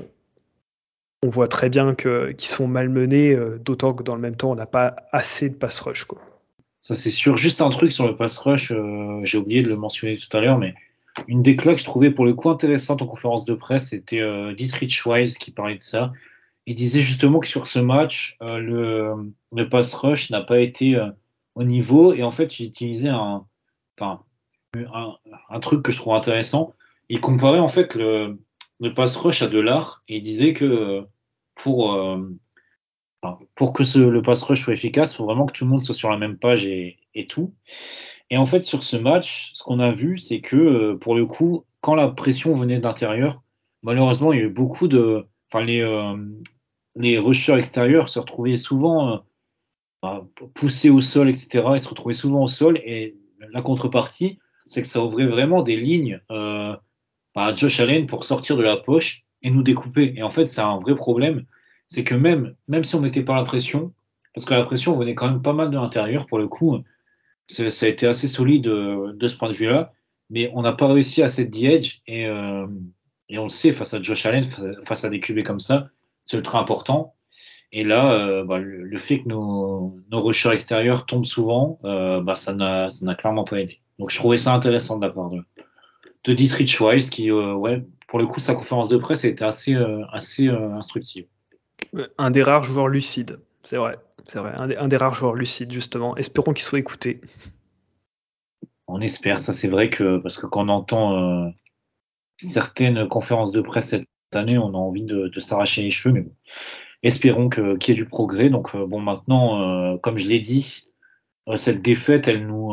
[1.23, 4.55] on, voit très bien qu'ils sont malmenés, euh, d'autant que dans le même temps, on
[4.55, 6.05] n'a pas assez de pass rush.
[6.81, 7.35] Ça, c'est sûr.
[7.35, 10.39] Juste un truc sur le pass rush, euh, j'ai oublié de le mentionner tout à
[10.39, 10.75] l'heure, mais
[11.27, 14.19] une des clés que je trouvais pour le coup intéressante en conférence de presse, c'était
[14.19, 16.13] euh, Dietrich Weiss qui parlait de ça.
[16.67, 19.31] Il disait justement que sur ce match, le,
[19.69, 20.99] pass rush n'a pas été
[21.53, 23.45] au niveau, et en fait, il utilisait un.
[25.49, 26.73] Un, truc que je trouve intéressant.
[27.09, 28.38] Il comparait en fait le,
[28.95, 31.05] pass rush à de l'art et il disait que
[31.55, 32.21] pour, euh,
[33.55, 35.95] pour que le pass rush soit efficace, il faut vraiment que tout le monde soit
[35.95, 36.97] sur la même page et,
[37.29, 37.53] tout.
[38.29, 41.25] Et en fait, sur ce match, ce qu'on a vu, c'est que euh, pour le
[41.25, 43.41] coup, quand la pression venait de l'intérieur,
[43.83, 45.25] malheureusement, il y a eu beaucoup de.
[45.49, 46.17] Enfin, les, euh,
[46.95, 49.17] les rushers extérieurs se retrouvaient souvent euh,
[50.01, 51.63] bah, poussés au sol, etc.
[51.73, 52.79] Ils se retrouvaient souvent au sol.
[52.83, 53.15] Et
[53.51, 58.63] la contrepartie, c'est que ça ouvrait vraiment des lignes à Josh Allen pour sortir de
[58.63, 60.13] la poche et nous découper.
[60.15, 61.45] Et en fait, c'est un vrai problème
[61.88, 63.93] c'est que même, même si on mettait pas la pression,
[64.34, 66.84] parce que la pression venait quand même pas mal de l'intérieur pour le coup,
[67.47, 69.93] ça a été assez solide euh, de, ce point de vue-là,
[70.30, 72.67] mais on n'a pas réussi à cette edge et, euh,
[73.30, 74.43] et, on le sait face à Josh Allen,
[74.84, 75.89] face à des QB comme ça,
[76.25, 77.13] c'est ultra important.
[77.71, 82.54] Et là, euh, bah, le, fait que nos, nos rushers extérieurs tombent souvent, bah, ça
[82.54, 83.80] n'a clairement pas aidé.
[83.99, 85.41] Donc je trouvais ça intéressant de la part de,
[86.25, 89.75] de Dietrich Weiss, qui, ouais, pour le coup, sa conférence de presse a été assez,
[90.12, 91.25] assez instructive.
[92.17, 93.97] Un des rares joueurs lucides, c'est vrai.
[94.27, 96.17] C'est vrai, un des, rares joueurs lucides, justement.
[96.17, 97.21] Espérons qu'il soit écouté.
[98.88, 101.49] On espère, ça c'est vrai que, parce que quand on entend euh,
[102.38, 106.36] certaines conférences de presse cette année, on a envie de, s'arracher les cheveux, mais bon.
[107.03, 108.49] Espérons qu'il y ait du progrès.
[108.49, 109.62] Donc, euh, bon, maintenant,
[109.93, 110.88] euh, comme je l'ai dit,
[111.55, 112.71] cette défaite, elle nous,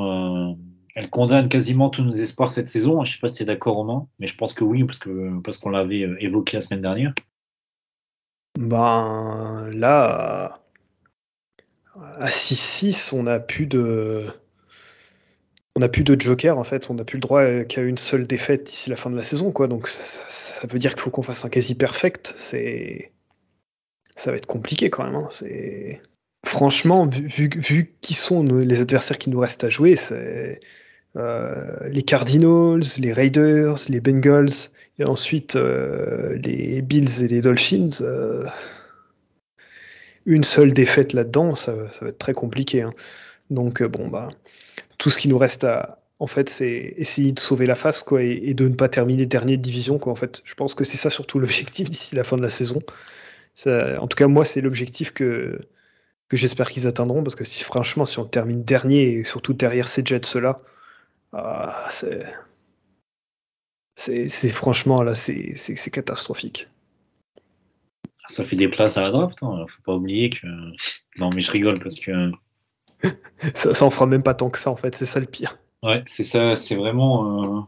[0.95, 3.05] elle condamne quasiment tous nos espoirs cette saison.
[3.05, 4.99] Je ne sais pas si tu es d'accord, Romain, mais je pense que oui, parce
[4.99, 7.15] que parce qu'on l'avait évoqué la semaine dernière.
[8.59, 10.55] Ben là,
[11.97, 14.27] à 6-6, on n'a plus de.
[15.75, 18.27] On n'a plus de joker en fait, on n'a plus le droit qu'à une seule
[18.27, 19.69] défaite d'ici la fin de la saison, quoi.
[19.69, 22.35] Donc ça, veut dire qu'il faut qu'on fasse un quasi perfect.
[22.37, 23.13] C'est,
[24.15, 25.15] ça va être compliqué quand même.
[25.15, 25.29] Hein.
[25.31, 26.03] C'est
[26.45, 30.55] franchement, vu, vu, qui sont les adversaires qui nous restent à jouer, c'est euh,
[31.15, 38.01] les Cardinals, les Raiders, les Bengals, et ensuite euh, les Bills et les Dolphins.
[38.01, 38.45] Euh,
[40.25, 42.83] une seule défaite là-dedans, ça, va être très compliqué.
[42.83, 42.93] Hein.
[43.51, 44.31] Donc bon bah
[44.99, 48.23] tout ce qui nous reste à en fait c'est essayer de sauver la face quoi
[48.23, 50.41] et, de ne pas terminer dernier de division quoi en fait.
[50.45, 52.81] Je pense que c'est ça surtout l'objectif d'ici la fin de la saison.
[53.67, 55.61] en tout cas moi c'est l'objectif que
[56.29, 59.89] que j'espère qu'ils atteindront parce que si franchement si on termine dernier et surtout derrière
[59.89, 60.57] ces Jets là
[61.33, 62.25] ah, c'est.
[63.95, 66.69] C'est franchement là, c'est catastrophique.
[68.29, 69.67] Ça fait des places à la draft, hein.
[69.69, 70.47] faut pas oublier que.
[71.19, 72.31] Non, mais je rigole parce que.
[73.55, 75.59] ça, ça en fera même pas tant que ça en fait, c'est ça le pire.
[75.83, 77.59] Ouais, c'est ça, c'est vraiment.
[77.59, 77.61] Euh,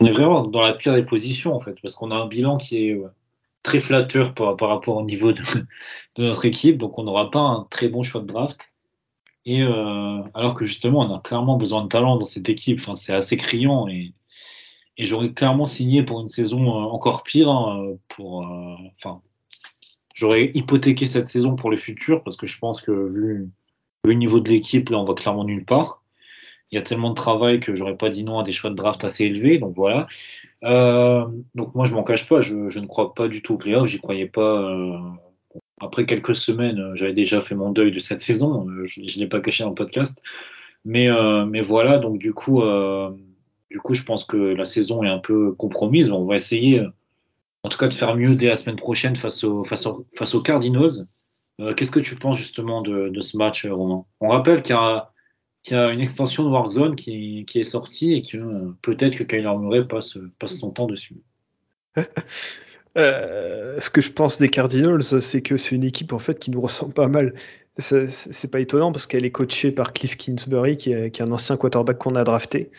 [0.00, 2.58] on est vraiment dans la pire des positions en fait, parce qu'on a un bilan
[2.58, 3.00] qui est
[3.62, 5.42] très flatteur par, par rapport au niveau de,
[6.16, 8.71] de notre équipe, donc on n'aura pas un très bon choix de draft.
[9.44, 12.80] Et euh, alors que justement, on a clairement besoin de talent dans cette équipe.
[12.80, 14.12] Enfin, c'est assez criant et,
[14.98, 17.50] et j'aurais clairement signé pour une saison euh, encore pire.
[17.50, 19.20] Hein, pour, euh, enfin,
[20.14, 23.50] j'aurais hypothéqué cette saison pour le futur parce que je pense que vu,
[24.04, 26.02] le niveau de l'équipe, là, on va clairement nulle part.
[26.70, 28.76] Il y a tellement de travail que j'aurais pas dit non à des choix de
[28.76, 29.58] draft assez élevés.
[29.58, 30.06] Donc voilà.
[30.64, 32.40] Euh, donc moi, je m'en cache pas.
[32.40, 33.86] Je, je, ne crois pas du tout au playoff.
[33.88, 34.72] J'y croyais pas
[35.82, 38.68] après quelques semaines, euh, j'avais déjà fait mon deuil de cette saison.
[38.68, 40.22] Euh, je ne l'ai pas caché dans le podcast.
[40.84, 42.62] Mais, euh, mais voilà, donc du coup,
[43.70, 46.10] du coup, je pense que la saison est un peu compromise.
[46.10, 46.82] On va essayer,
[47.62, 50.42] en tout cas, de faire mieux dès la semaine prochaine face, au, face, face aux
[50.42, 51.06] Cardinals.
[51.76, 54.04] Qu'est-ce que tu penses justement de, ce match, Romain?
[54.18, 58.22] On rappelle qu'il y, y, a une extension de Warzone qui, qui est sortie et
[58.22, 61.22] que peut-être que Kyler Murray passe, passe son temps dessus.
[62.98, 66.50] Euh, ce que je pense des Cardinals, c'est que c'est une équipe en fait qui
[66.50, 67.34] nous ressemble pas mal.
[67.78, 71.98] C'est pas étonnant parce qu'elle est coachée par Cliff Kingsbury, qui est, un ancien quarterback
[71.98, 72.70] qu'on a drafté,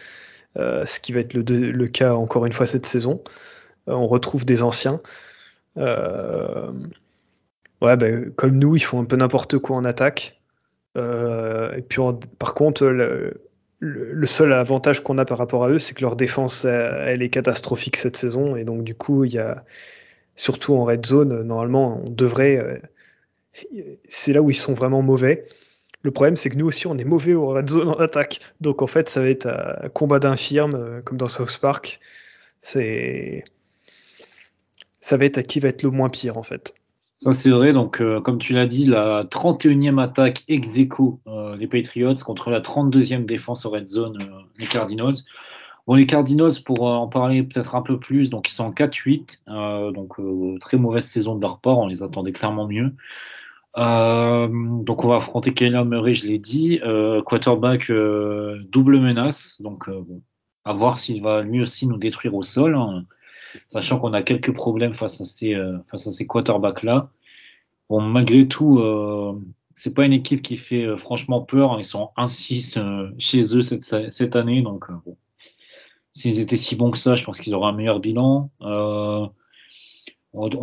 [0.58, 3.24] euh, ce qui va être le, le, cas encore une fois cette saison.
[3.90, 5.02] Euh, on retrouve des anciens.
[5.78, 5.84] ouais,
[7.98, 10.40] ben, comme nous, ils font un peu n'importe quoi en attaque.
[10.96, 12.02] et puis,
[12.38, 13.42] par contre, le,
[13.80, 17.30] le seul avantage qu'on a par rapport à eux, c'est que leur défense, elle est
[17.30, 18.56] catastrophique cette saison.
[18.56, 19.66] Et donc, du coup, il y a,
[20.36, 22.58] surtout en red zone, normalement, on devrait.
[22.58, 22.78] Euh,
[24.08, 25.46] c'est là où ils sont vraiment mauvais.
[26.02, 28.40] Le problème, c'est que nous aussi, on est mauvais au red zone en attaque.
[28.62, 32.00] Donc, en fait, ça va être un combat d'infirme, euh, comme dans South Park.
[32.62, 33.44] C'est.
[35.02, 36.74] Ça va être à qui va être le moins pire, en fait.
[37.20, 37.74] Ça, c'est vrai.
[37.74, 41.20] Donc, euh, comme tu l'as dit, la 31e attaque ex aequo,
[41.58, 44.18] les Patriots, contre la 32e défense au red zone,
[44.58, 45.16] les Cardinals.
[45.88, 48.72] Bon, les Cardinals, pour euh, en parler peut-être un peu plus, donc ils sont en
[48.72, 52.96] 4-8, euh, donc euh, très mauvaise saison de leur part, on les attendait clairement mieux.
[53.76, 56.80] donc on va affronter Kyler Murray, je l'ai dit,
[57.26, 59.90] quarterback double menace, donc
[60.66, 63.06] à voir s'il va lui aussi nous détruire au sol, hein,
[63.68, 65.56] sachant qu'on a quelques problèmes face à ces,
[65.90, 67.10] face à ces quarterbacks-là.
[67.90, 68.80] Bon, malgré tout,
[69.76, 71.80] c'est pas une équipe qui fait euh, franchement peur.
[71.80, 74.62] Ils sont 1-6 euh, chez eux cette, cette année.
[74.62, 75.18] Donc, euh, bon.
[76.14, 78.50] S'ils étaient si bons que ça, je pense qu'ils auraient un meilleur bilan.
[78.62, 79.32] on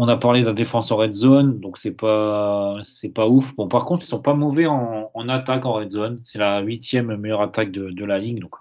[0.08, 3.54] a parlé de la défense en red zone, donc c'est pas c'est pas ouf.
[3.56, 6.20] Bon, par contre, ils sont pas mauvais en, attaque en red zone.
[6.24, 8.40] C'est la huitième meilleure attaque de, la ligue.
[8.40, 8.56] Donc,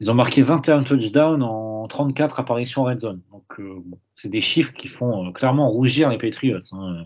[0.00, 3.22] ils ont marqué 21 touchdowns en 34 apparitions en red zone.
[3.32, 6.58] Donc, bon, c'est des chiffres qui font clairement rougir les Patriots.
[6.72, 7.04] Hein.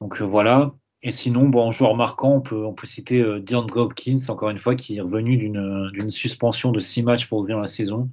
[0.00, 0.74] Donc voilà.
[1.06, 4.48] Et sinon, bon, en joueur marquant, on peut, on peut citer euh, DeAndre Hopkins, encore
[4.48, 8.10] une fois, qui est revenu d'une suspension de six matchs pour ouvrir la saison,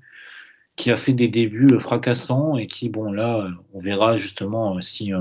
[0.76, 4.82] qui a fait des débuts euh, fracassants et qui, bon, là, euh, on verra justement
[4.82, 5.14] si,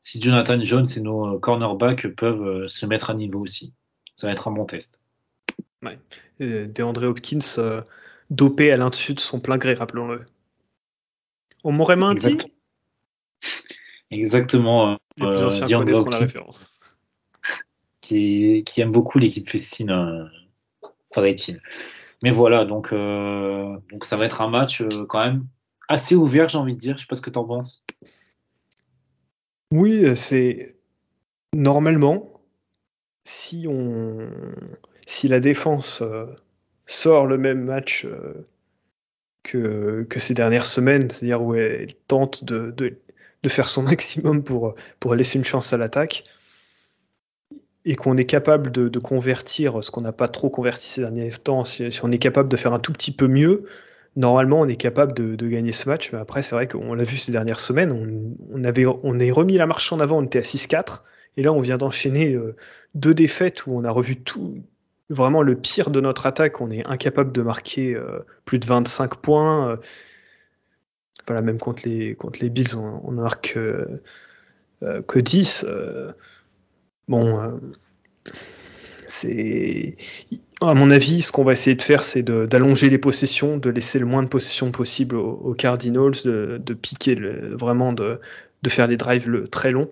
[0.00, 3.72] si Jonathan Jones et nos cornerbacks peuvent se mettre à niveau aussi.
[4.14, 5.00] Ça va être un bon test.
[5.82, 5.98] Ouais.
[6.38, 7.82] DeAndre Hopkins,
[8.30, 10.24] dopé à l'insu de son plein gré, rappelons-le.
[11.64, 12.38] On m'aurait menti
[14.12, 14.96] Exactement.
[15.18, 16.75] Les plus anciens connaîtront la référence
[18.06, 20.24] qui, aime beaucoup l'équipe festine, euh,
[21.12, 21.60] paraît-il.
[22.22, 25.46] Mais voilà, donc, euh, donc ça va être un match euh, quand même
[25.88, 26.96] assez ouvert, j'ai envie de dire.
[26.96, 27.84] Je sais pas ce que tu en penses.
[29.72, 30.76] Oui, c'est
[31.54, 32.40] normalement
[33.24, 34.30] si on
[35.06, 36.02] si la défense
[36.86, 38.06] sort le même match
[39.42, 42.98] que, que ces dernières semaines, c'est-à-dire où elle tente de, de,
[43.42, 46.24] de, faire son maximum pour, pour laisser une chance à l'attaque,
[47.86, 51.64] et qu'on est capable de, convertir ce qu'on n'a pas trop converti ces derniers temps,
[51.64, 53.64] si, on est capable de faire un tout petit peu mieux,
[54.16, 56.12] normalement on est capable de, gagner ce match.
[56.12, 59.56] Mais après, c'est vrai qu'on l'a vu ces dernières semaines, on, avait, on est remis
[59.56, 61.02] la marche en avant, on était à 6-4,
[61.36, 62.56] et là on vient d'enchaîner euh,
[62.96, 64.64] deux défaites où on a revu tout,
[65.08, 69.14] vraiment le pire de notre attaque, on est incapable de marquer euh, plus de 25
[69.16, 69.70] points.
[69.70, 69.76] Euh,
[71.28, 73.58] voilà, même contre les, contre les Bills, on, on marque
[75.08, 75.66] que 10.
[77.08, 77.58] Bon, euh,
[79.08, 79.96] c'est.
[80.60, 83.98] À mon avis, ce qu'on va essayer de faire, c'est d'allonger les possessions, de laisser
[83.98, 88.18] le moins de possessions possible aux, Cardinals, de, piquer vraiment, de,
[88.68, 89.90] faire des drives très longs.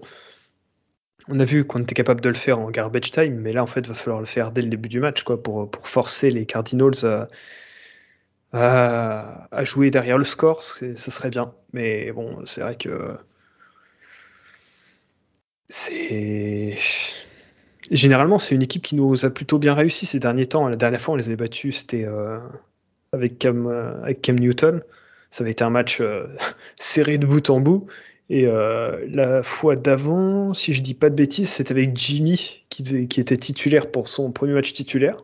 [1.29, 3.67] On a vu qu'on était capable de le faire en garbage time, mais là, en
[3.67, 6.47] fait, il va falloir le faire dès le début du match, quoi, pour, forcer les
[6.47, 7.29] Cardinals
[8.53, 10.63] à, à, jouer derrière le score.
[10.63, 11.53] Ça serait bien.
[11.73, 13.17] Mais bon, c'est vrai que
[15.69, 16.77] c'est.
[17.91, 20.69] Généralement, c'est une équipe qui nous a plutôt bien réussi ces derniers temps.
[20.69, 22.39] La dernière fois, on les avait battus, c'était euh,
[23.13, 24.81] avec, Cam, euh, avec Cam Newton.
[25.31, 26.27] Ça avait été un match euh,
[26.81, 27.87] serré de bout en bout.
[28.31, 33.21] Et la fois d'avant, si je dis pas de bêtises, c'était avec Jimmy qui, qui,
[33.21, 35.23] était titulaire pour son premier match titulaire,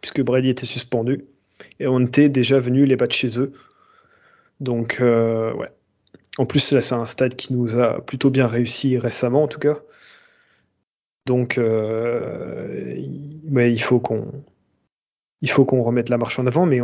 [0.00, 1.24] puisque Brady était suspendu.
[1.78, 3.52] Et on était déjà venu les battre chez eux.
[4.58, 5.68] Donc, ouais.
[6.38, 9.58] En plus, là, c'est un stade qui nous a plutôt bien réussi récemment, en tout
[9.58, 9.80] cas.
[11.26, 14.44] Donc, euh, il faut qu'on
[15.40, 16.80] il faut qu'on remette la marche en avant, mais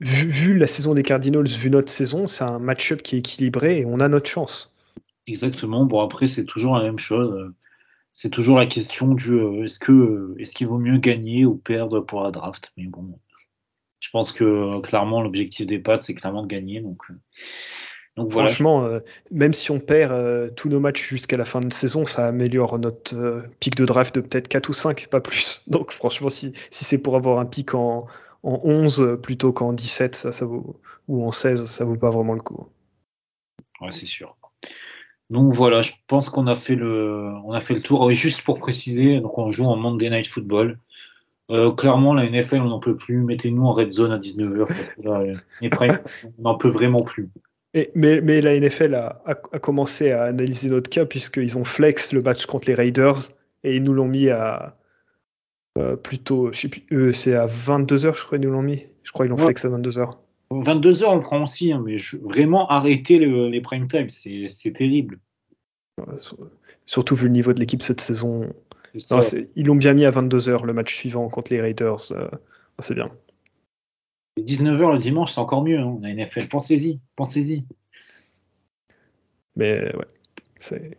[0.00, 3.86] vu, la saison des Cardinals, vu notre saison, c'est un match-up qui est équilibré et
[3.86, 4.76] on a notre chance.
[5.26, 5.84] Exactement.
[5.84, 7.52] Bon, après, c'est toujours la même chose.
[8.12, 12.00] C'est toujours la question du euh, est-ce que est-ce qu'il vaut mieux gagner ou perdre
[12.00, 12.72] pour la draft?
[12.76, 13.18] Mais bon,
[14.00, 16.80] je pense que clairement, l'objectif des Pats, c'est clairement de gagner.
[16.80, 17.02] Donc,
[18.30, 19.00] Franchement, euh,
[19.30, 22.78] même si on perd euh, tous nos matchs jusqu'à la fin de saison, ça améliore
[22.78, 25.64] notre euh, pic de draft de peut-être 4 ou 5, pas plus.
[25.68, 28.06] Donc franchement, si, si c'est pour avoir un pic en,
[28.42, 32.32] en 11 plutôt qu'en 17, ça, ça vaut, ou en 16, ça vaut pas vraiment
[32.32, 32.66] le coup.
[33.82, 34.34] Ouais, c'est sûr.
[35.28, 38.10] Donc voilà, je pense qu'on a fait le, on a fait le tour.
[38.12, 40.78] juste pour préciser, donc on joue en Monday Night Football.
[41.76, 43.18] clairement, la NFL, on n'en peut plus.
[43.18, 45.22] Mettez-nous en red zone à 19h parce que là,
[46.38, 47.28] on n'en peut vraiment plus
[47.94, 52.68] mais, la NFL a, commencé à analyser notre cas puisqu'ils ont flex le match contre
[52.68, 53.18] les Raiders
[53.64, 54.76] et ils nous l'ont mis à
[55.78, 58.84] euh, plutôt, je sais plus, euh, c'est à 22h je crois ils nous l'ont mis.
[59.02, 60.16] Je crois qu'ils l'ont flex à 22h.
[60.50, 65.18] 22h on le prend aussi, hein, mais vraiment arrêter les prime time, c'est terrible.
[66.86, 68.48] surtout vu le niveau de l'équipe cette saison.
[68.94, 72.12] ils l'ont bien mis à 22h le match suivant contre les Raiders.
[72.12, 72.28] Euh,
[72.78, 73.10] c'est bien.
[74.38, 75.78] 19h le dimanche, c'est encore mieux.
[75.78, 75.98] Hein.
[76.00, 76.48] On a une NFL.
[76.48, 77.00] Pensez-y.
[77.16, 77.64] Pensez-y.
[79.56, 80.90] Mais ouais.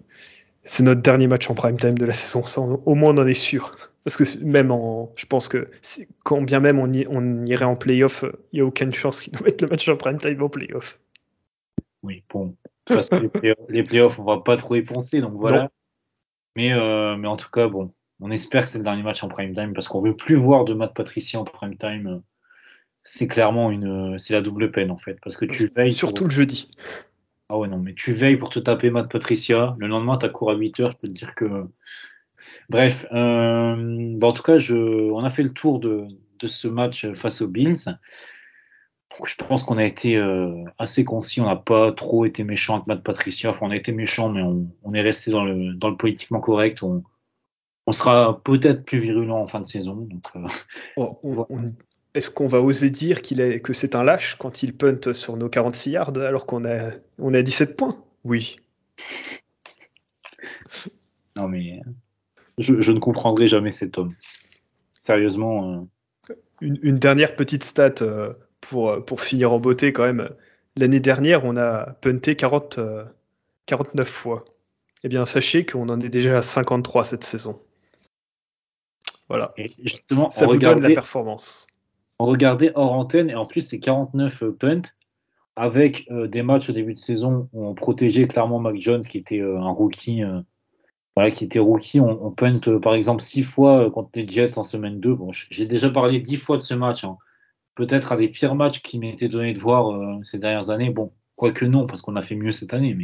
[0.64, 2.82] C'est notre dernier match en prime time de la saison.
[2.86, 3.72] au moins, on en est sûr.
[4.04, 5.12] Parce que même en.
[5.16, 5.70] Je pense que
[6.24, 9.44] quand bien même on, on irait en playoff, il n'y a aucune chance qu'ils nous
[9.44, 11.00] mettent le match en prime time en playoff.
[12.04, 12.56] Oui, bon.
[12.86, 13.30] Parce que
[13.70, 15.20] les, playoffs, on va pas trop y penser.
[15.20, 15.70] Donc voilà.
[16.56, 17.94] Mais, euh, mais en tout cas, bon.
[18.20, 20.66] On espère que c'est le dernier match en prime time parce qu'on veut plus voir
[20.66, 22.22] de Matt Patricia en prime time.
[23.10, 26.30] C'est clairement une, c'est la double peine en fait, parce que tu payes surtout le
[26.30, 26.70] jeudi.
[27.50, 29.76] Ah ouais, non, mais tu veilles pour te taper Matt Patricia.
[29.80, 30.92] Le lendemain, tu cours à 8 heures.
[30.92, 31.66] Je peux te dire que.
[32.70, 36.08] Bref, euh, bah, en tout cas, je, on a fait le tour de,
[36.40, 37.86] de ce match face aux Bills.
[39.18, 41.40] Donc, je pense qu'on a été euh, assez concis.
[41.40, 43.50] On n'a pas trop été méchant avec Matt Patricia.
[43.50, 46.42] Enfin, on a été méchant, mais on, on est resté dans le, dans le politiquement
[46.42, 46.84] correct.
[46.84, 47.04] On,
[47.88, 49.96] on sera peut-être plus virulent en fin de saison.
[49.96, 50.46] Donc, euh,
[50.98, 51.74] Oh, on-
[52.14, 55.38] Est-ce qu'on va oser dire qu'il est, que c'est un lâche quand il punt sur
[55.38, 58.04] nos 46 yards alors qu'on a, on est à 17 points?
[58.24, 58.58] Oui.
[61.36, 61.82] non, mais
[62.58, 64.16] je, je ne comprendrai jamais cet homme.
[65.06, 65.88] Sérieusement.
[66.30, 70.30] euh, Une, une dernière petite stat euh, pour, euh, pour finir en beauté quand même.
[70.76, 73.06] L'année dernière, on a punté 40, euh,
[73.68, 74.46] 49 fois.
[75.04, 77.62] Eh bien, sachez qu'on en est déjà à 53 cette saison.
[79.30, 79.54] Voilà.
[79.58, 81.68] et justement, Ça vous donne la performance.
[82.20, 84.82] On regardait hors antenne, et en plus, c'est 49 euh, punts,
[85.56, 89.18] avec euh, des matchs au début de saison où on protégeait clairement Mac Jones, qui
[89.18, 90.22] était euh, un rookie.
[91.34, 92.00] qui était rookie.
[92.00, 95.16] On, on par exemple, 6 fois contre les Jets en semaine 2.
[95.16, 97.04] Bon, j- j'ai déjà parlé 10 fois de ce match.
[97.04, 97.18] hein.
[97.76, 100.90] Peut-être un des pires matchs qui m'étaient donné de voir ces dernières années.
[100.92, 102.96] Bon, quoique non, parce qu'on a fait mieux cette année.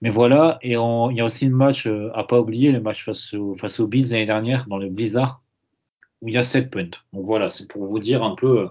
[0.00, 0.58] Mais, voilà.
[0.62, 3.78] Et il y a aussi le match à pas oublier, le match face, au, face
[3.80, 5.42] aux Bills l'année dernière, dans le Blizzard,
[6.20, 6.90] où il y a 7 punts.
[7.12, 8.60] Donc voilà, c'est pour vous dire un peu.
[8.60, 8.68] euh,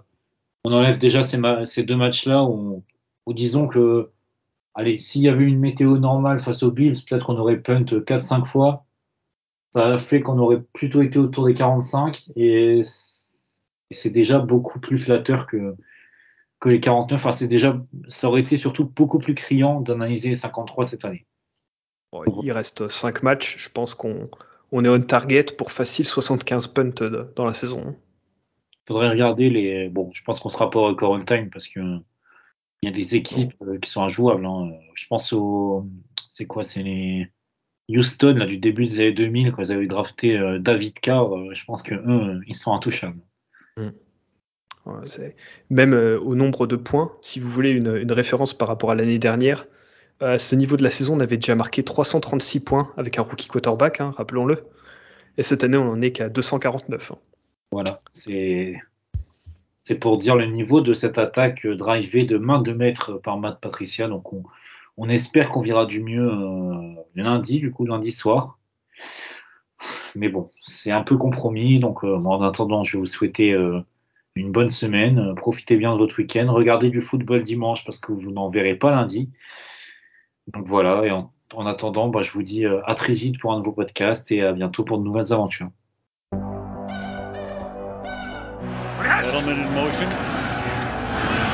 [0.64, 2.84] on enlève déjà ces, deux matchs-là où,
[3.28, 4.12] disons que,
[4.76, 8.46] allez, s'il y avait une météo normale face aux Bills, peut-être qu'on aurait punt 4-5
[8.46, 8.86] fois.
[9.72, 12.82] Ça a fait qu'on aurait plutôt été autour des 45 et
[13.92, 15.76] c'est déjà beaucoup plus flatteur que,
[16.60, 17.20] que les 49.
[17.20, 21.26] Enfin, c'est déjà, ça aurait été surtout beaucoup plus criant d'analyser les 53 cette année.
[22.44, 23.58] Il reste 5 matchs.
[23.60, 24.30] Je pense qu'on
[24.72, 26.94] on est on target pour facile 75 punts
[27.36, 27.96] dans la saison.
[28.88, 29.90] faudrait regarder les.
[29.90, 31.80] Bon, je pense qu'on sera pas encore on time parce que
[32.82, 34.46] il y a des équipes euh, qui sont injouables.
[34.46, 34.72] hein.
[34.96, 35.86] Je pense au.
[36.32, 37.28] C'est quoi C'est les
[37.90, 41.36] Houston là, du début des années 2000 quand ils avaient drafté euh, David Carr.
[41.36, 43.20] euh, je pense que eux, ils sont intouchables.
[44.86, 45.36] Ouais, c'est-
[45.70, 48.96] Même euh, au nombre de points, si vous voulez une, une référence par rapport à
[48.96, 49.68] l'année dernière,
[50.20, 53.48] à ce niveau de la saison, on avait déjà marqué 336 points avec un rookie
[53.48, 54.64] quarterback, hein, rappelons-le.
[55.38, 57.12] Et cette année, on en est qu'à 249.
[57.12, 57.18] hein.
[57.72, 58.76] Voilà, c'est
[60.00, 63.60] pour dire le niveau de cette attaque euh, drivée de main de maître par Matt
[63.60, 64.08] Patricia.
[64.08, 64.34] Donc
[64.98, 68.60] on, espère qu'on verra du mieux euh, lundi, du coup lundi soir.
[70.16, 71.80] Mais bon, c'est un peu compromis.
[71.80, 73.80] Donc euh, en attendant, je vais vous souhaiter euh,
[74.36, 75.20] une bonne semaine.
[75.20, 76.52] Euh, Profitez bien de votre week-end.
[76.52, 79.30] Regardez du football dimanche parce que vous n'en verrez pas lundi.
[80.54, 83.54] Donc voilà, et en, en attendant, bah, je vous dis euh, à très vite pour
[83.54, 85.70] un nouveau podcast et à bientôt pour de nouvelles aventures.
[89.30, 90.10] Edelman in motion.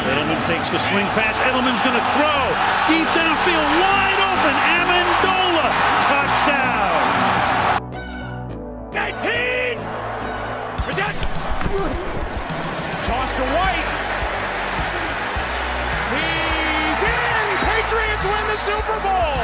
[0.07, 1.35] Edelman takes the swing pass.
[1.49, 2.39] Edelman's going to throw.
[2.87, 4.55] Deep downfield, wide open.
[4.79, 5.67] Amendola.
[6.07, 7.03] Touchdown.
[8.93, 9.77] 19!
[10.85, 11.15] Cadet!
[13.03, 13.94] Toss to White.
[18.57, 19.35] Super Bowl.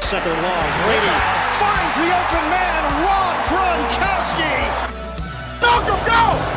[0.00, 1.16] Second long, Brady
[1.60, 4.56] finds the open man, Rob Gronkowski.
[5.60, 6.51] Malcolm, go!